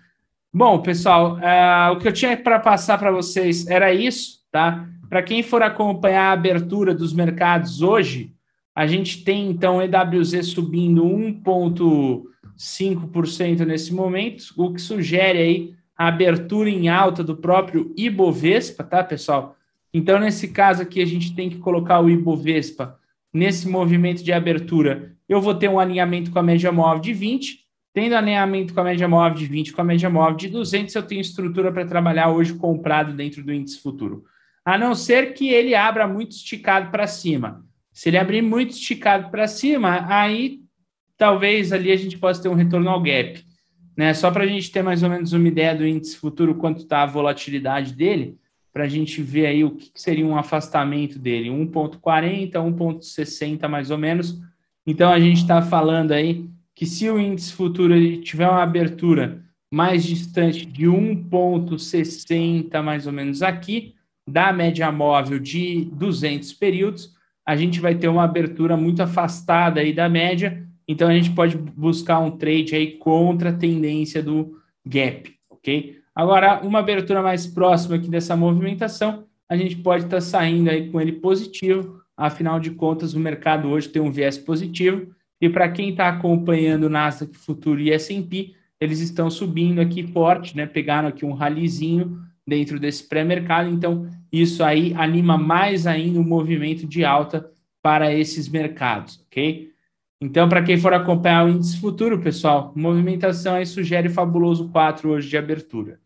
Bom, 0.52 0.82
pessoal, 0.82 1.38
uh, 1.38 1.92
o 1.94 2.00
que 2.00 2.08
eu 2.08 2.14
tinha 2.14 2.36
para 2.36 2.58
passar 2.60 2.98
para 2.98 3.12
vocês 3.12 3.68
era 3.68 3.94
isso, 3.94 4.40
tá? 4.52 4.90
Para 5.08 5.22
quem 5.22 5.44
for 5.44 5.62
acompanhar 5.62 6.30
a 6.30 6.32
abertura 6.32 6.96
dos 6.96 7.14
mercados 7.14 7.84
hoje, 7.84 8.34
a 8.76 8.88
gente 8.88 9.24
tem 9.24 9.48
então 9.50 9.80
EWZ 9.82 10.48
subindo 10.48 11.04
1,5% 11.04 13.66
nesse 13.66 13.94
momento, 13.94 14.46
o 14.58 14.74
que 14.74 14.82
sugere 14.82 15.38
aí 15.38 15.76
a 15.96 16.08
abertura 16.08 16.68
em 16.70 16.90
alta 16.90 17.24
do 17.24 17.36
próprio 17.36 17.94
Ibovespa, 17.96 18.84
tá, 18.84 19.04
pessoal? 19.04 19.56
Então, 19.93 20.19
nesse 20.19 20.49
caso 20.49 20.82
aqui, 20.82 21.02
a 21.02 21.06
gente 21.06 21.36
tem 21.36 21.49
que 21.49 21.58
colocar 21.58 21.99
o 21.99 22.10
Ibovespa 22.10 22.97
nesse 23.34 23.67
movimento 23.67 24.23
de 24.23 24.32
abertura. 24.32 25.15
Eu 25.28 25.41
vou 25.41 25.56
ter 25.56 25.69
um 25.69 25.80
alinhamento 25.80 26.32
com 26.32 26.39
a 26.39 26.43
média 26.43 26.71
móvel 26.71 27.02
de 27.02 27.13
20, 27.13 27.60
tendo 27.93 28.15
alinhamento 28.15 28.73
com 28.73 28.80
a 28.82 28.84
média 28.84 29.08
móvel 29.08 29.38
de 29.38 29.45
20, 29.45 29.73
com 29.73 29.82
a 29.82 29.84
média 29.84 30.10
móvel 30.10 30.36
de 30.36 30.49
200, 30.49 30.93
eu 30.93 31.04
tenho 31.04 31.21
estrutura 31.21 31.71
para 31.71 31.86
trabalhar 31.86 32.30
hoje 32.30 32.54
comprado 32.54 33.13
dentro 33.13 33.43
do 33.43 33.54
índice 33.54 33.80
futuro 33.80 34.23
a 34.69 34.78
não 34.78 34.93
ser 34.93 35.34
que 35.34 35.49
ele 35.49 35.73
abra 35.73 36.08
muito 36.08 36.34
esticado 36.34 36.91
para 36.91 37.08
cima. 37.08 37.65
Se 37.91 38.10
ele 38.10 38.19
abrir 38.19 38.43
muito 38.43 38.71
esticado 38.71 39.32
para 39.32 39.47
cima, 39.47 40.06
aí 40.08 40.60
talvez 41.17 41.73
ali 41.73 41.91
a 41.91 41.95
gente 41.95 42.19
possa 42.19 42.43
ter 42.43 42.49
um 42.49 42.54
retorno 42.54 42.88
ao 42.88 43.02
gap. 43.02 43.43
Né? 43.97 44.13
Só 44.13 44.30
para 44.32 44.43
a 44.43 44.47
gente 44.47 44.71
ter 44.71 44.84
mais 44.84 45.02
ou 45.02 45.10
menos 45.10 45.34
uma 45.34 45.47
ideia 45.47 45.75
do 45.75 45.88
índice 45.88 46.15
futuro, 46.17 46.54
quanto 46.54 46.84
está 46.84 47.02
a 47.02 47.08
volatilidade 47.08 47.93
dele, 47.93 48.38
para 48.71 48.84
a 48.84 48.88
gente 48.88 49.21
ver 49.21 49.47
aí 49.47 49.63
o 49.63 49.71
que 49.71 49.91
seria 49.95 50.25
um 50.25 50.38
afastamento 50.38 51.17
dele, 51.17 51.49
1,40, 51.49 52.51
1,60 52.51 53.67
mais 53.67 53.91
ou 53.91 53.97
menos. 53.97 54.39
Então 54.86 55.12
a 55.12 55.19
gente 55.19 55.38
está 55.38 55.62
falando 55.62 56.12
aí 56.12 56.45
que 56.75 56.86
se 56.86 57.10
o 57.10 57.19
índice 57.19 57.53
futuro 57.53 57.93
tiver 58.21 58.47
uma 58.47 58.63
abertura 58.63 59.43
mais 59.71 60.03
distante 60.03 60.65
de 60.65 60.86
1,60 60.86 62.82
mais 62.82 63.05
ou 63.05 63.13
menos 63.13 63.41
aqui, 63.41 63.95
da 64.27 64.53
média 64.53 64.91
móvel 64.91 65.39
de 65.39 65.86
200 65.93 66.53
períodos, 66.53 67.15
a 67.45 67.55
gente 67.55 67.79
vai 67.79 67.95
ter 67.95 68.08
uma 68.08 68.23
abertura 68.23 68.77
muito 68.77 69.01
afastada 69.01 69.82
aí 69.82 69.91
da 69.91 70.08
média, 70.08 70.65
então 70.88 71.08
a 71.08 71.13
gente 71.13 71.32
pode 71.32 71.58
buscar 71.58 72.19
um 72.19 72.32
trade 72.32 72.75
aí 72.75 72.91
contra 72.97 73.49
a 73.49 73.53
tendência 73.53 74.21
do 74.21 74.60
gap, 74.86 75.34
ok? 75.49 75.99
Agora, 76.19 76.60
uma 76.67 76.79
abertura 76.79 77.21
mais 77.21 77.47
próxima 77.47 77.95
aqui 77.95 78.10
dessa 78.10 78.36
movimentação, 78.36 79.23
a 79.47 79.55
gente 79.55 79.77
pode 79.77 80.03
estar 80.03 80.17
tá 80.17 80.21
saindo 80.21 80.69
aí 80.69 80.91
com 80.91 80.99
ele 80.99 81.13
positivo, 81.13 82.01
afinal 82.17 82.60
de 82.60 82.71
contas, 82.71 83.13
o 83.13 83.19
mercado 83.21 83.69
hoje 83.69 83.88
tem 83.88 84.01
um 84.01 84.12
viés 84.12 84.38
positivo, 84.38 85.15
e 85.39 85.47
para 85.47 85.71
quem 85.71 85.91
está 85.91 86.10
acompanhando 86.10 86.89
Nasdaq 86.89 87.38
Futuro 87.38 87.79
e 87.79 87.89
S&P, 87.93 88.53
eles 88.82 88.99
estão 88.99 89.29
subindo 89.29 89.79
aqui 89.79 90.03
forte, 90.12 90.58
né? 90.58 90.65
Pegaram 90.65 91.08
aqui 91.08 91.23
um 91.23 91.32
ralizinho 91.32 92.19
dentro 92.45 92.82
desse 92.82 93.08
pré-mercado, 93.08 93.69
então 93.69 94.05
isso 94.29 94.62
aí 94.62 94.93
anima 94.97 95.38
mais 95.38 95.88
ainda 95.88 96.19
o 96.19 96.23
movimento 96.23 96.86
de 96.86 97.05
alta 97.05 97.49
para 97.82 98.13
esses 98.13 98.49
mercados, 98.49 99.25
ok? 99.27 99.71
Então, 100.21 100.49
para 100.49 100.63
quem 100.63 100.77
for 100.77 100.93
acompanhar 100.93 101.45
o 101.45 101.49
índice 101.49 101.79
futuro, 101.79 102.19
pessoal, 102.19 102.73
movimentação 102.75 103.55
aí 103.55 103.65
sugere 103.65 104.10
fabuloso 104.10 104.67
4 104.67 105.12
hoje 105.12 105.29
de 105.29 105.38
abertura. 105.38 105.97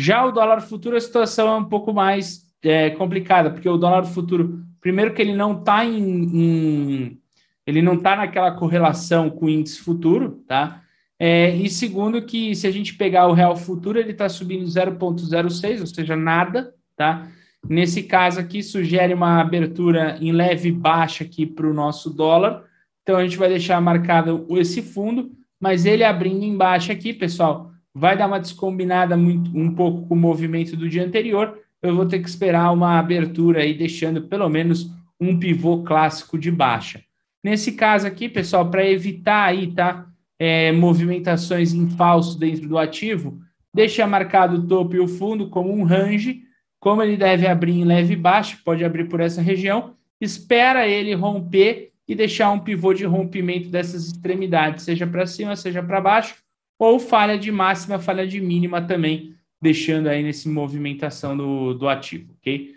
Já 0.00 0.24
o 0.24 0.32
dólar 0.32 0.62
futuro, 0.62 0.96
a 0.96 1.00
situação 1.00 1.48
é 1.48 1.56
um 1.58 1.64
pouco 1.64 1.92
mais 1.92 2.46
é, 2.62 2.88
complicada, 2.90 3.50
porque 3.50 3.68
o 3.68 3.76
dólar 3.76 4.04
futuro, 4.04 4.64
primeiro 4.80 5.12
que 5.12 5.20
ele 5.20 5.34
não 5.34 5.58
está 5.58 5.84
em, 5.84 6.00
em, 6.00 7.18
ele 7.66 7.82
não 7.82 7.94
está 7.94 8.16
naquela 8.16 8.50
correlação 8.52 9.28
com 9.28 9.44
o 9.44 9.50
índice 9.50 9.78
futuro, 9.80 10.42
tá? 10.48 10.82
É, 11.18 11.54
e 11.54 11.68
segundo 11.68 12.22
que 12.22 12.54
se 12.54 12.66
a 12.66 12.70
gente 12.70 12.94
pegar 12.94 13.28
o 13.28 13.34
real 13.34 13.54
futuro, 13.54 13.98
ele 13.98 14.12
está 14.12 14.26
subindo 14.26 14.64
0,06, 14.64 15.80
ou 15.80 15.86
seja, 15.86 16.16
nada, 16.16 16.74
tá? 16.96 17.28
Nesse 17.68 18.04
caso 18.04 18.40
aqui, 18.40 18.62
sugere 18.62 19.12
uma 19.12 19.38
abertura 19.38 20.16
em 20.18 20.32
leve 20.32 20.72
baixa 20.72 21.24
aqui 21.24 21.44
para 21.44 21.68
o 21.68 21.74
nosso 21.74 22.08
dólar. 22.08 22.64
Então, 23.02 23.18
a 23.18 23.22
gente 23.22 23.36
vai 23.36 23.50
deixar 23.50 23.78
marcado 23.82 24.46
esse 24.52 24.80
fundo, 24.80 25.30
mas 25.60 25.84
ele 25.84 26.04
abrindo 26.04 26.42
embaixo 26.42 26.90
aqui, 26.90 27.12
pessoal, 27.12 27.69
vai 27.94 28.16
dar 28.16 28.26
uma 28.26 28.40
descombinada 28.40 29.16
muito, 29.16 29.50
um 29.56 29.74
pouco 29.74 30.06
com 30.06 30.14
o 30.14 30.18
movimento 30.18 30.76
do 30.76 30.88
dia 30.88 31.04
anterior. 31.04 31.58
Eu 31.82 31.94
vou 31.94 32.06
ter 32.06 32.20
que 32.20 32.28
esperar 32.28 32.72
uma 32.72 32.98
abertura 32.98 33.62
aí, 33.62 33.74
deixando 33.74 34.22
pelo 34.22 34.48
menos 34.48 34.90
um 35.20 35.38
pivô 35.38 35.82
clássico 35.82 36.38
de 36.38 36.50
baixa. 36.50 37.02
Nesse 37.42 37.72
caso 37.72 38.06
aqui, 38.06 38.28
pessoal, 38.28 38.70
para 38.70 38.88
evitar 38.88 39.44
aí, 39.44 39.68
tá? 39.68 40.06
É, 40.38 40.72
movimentações 40.72 41.74
em 41.74 41.88
falso 41.90 42.38
dentro 42.38 42.66
do 42.66 42.78
ativo, 42.78 43.40
deixa 43.74 44.06
marcado 44.06 44.56
o 44.56 44.66
topo 44.66 44.96
e 44.96 45.00
o 45.00 45.08
fundo 45.08 45.48
como 45.48 45.70
um 45.72 45.84
range 45.84 46.48
como 46.80 47.02
ele 47.02 47.16
deve 47.16 47.46
abrir 47.46 47.78
em 47.78 47.84
leve 47.84 48.16
baixo, 48.16 48.58
pode 48.64 48.82
abrir 48.82 49.04
por 49.04 49.20
essa 49.20 49.42
região, 49.42 49.94
espera 50.18 50.88
ele 50.88 51.14
romper 51.14 51.92
e 52.08 52.14
deixar 52.14 52.50
um 52.50 52.58
pivô 52.58 52.94
de 52.94 53.04
rompimento 53.04 53.68
dessas 53.68 54.06
extremidades, 54.06 54.84
seja 54.84 55.06
para 55.06 55.26
cima, 55.26 55.54
seja 55.54 55.82
para 55.82 56.00
baixo, 56.00 56.34
ou 56.80 56.98
falha 56.98 57.38
de 57.38 57.52
máxima, 57.52 58.00
falha 58.00 58.26
de 58.26 58.40
mínima 58.40 58.82
também, 58.82 59.36
deixando 59.62 60.08
aí 60.08 60.22
nesse 60.22 60.48
movimentação 60.48 61.36
do, 61.36 61.74
do 61.74 61.88
ativo, 61.88 62.34
ok? 62.40 62.74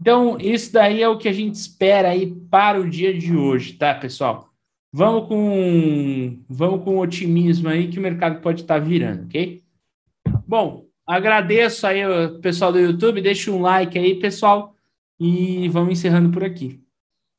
Então, 0.00 0.38
isso 0.38 0.72
daí 0.72 1.02
é 1.02 1.08
o 1.08 1.18
que 1.18 1.28
a 1.28 1.32
gente 1.32 1.56
espera 1.56 2.10
aí 2.10 2.32
para 2.48 2.80
o 2.80 2.88
dia 2.88 3.12
de 3.12 3.36
hoje, 3.36 3.72
tá, 3.72 3.92
pessoal? 3.94 4.50
Vamos 4.92 5.26
com, 5.26 6.38
vamos 6.48 6.84
com 6.84 6.98
otimismo 6.98 7.68
aí 7.68 7.88
que 7.88 7.98
o 7.98 8.02
mercado 8.02 8.40
pode 8.40 8.60
estar 8.60 8.78
virando, 8.78 9.24
ok? 9.24 9.60
Bom, 10.46 10.88
Agradeço 11.08 11.86
aí 11.86 12.04
o 12.06 12.38
pessoal 12.38 12.70
do 12.70 12.78
YouTube, 12.78 13.22
deixa 13.22 13.50
um 13.50 13.62
like 13.62 13.98
aí, 13.98 14.16
pessoal, 14.20 14.74
e 15.18 15.66
vamos 15.70 15.92
encerrando 15.92 16.30
por 16.30 16.44
aqui. 16.44 16.84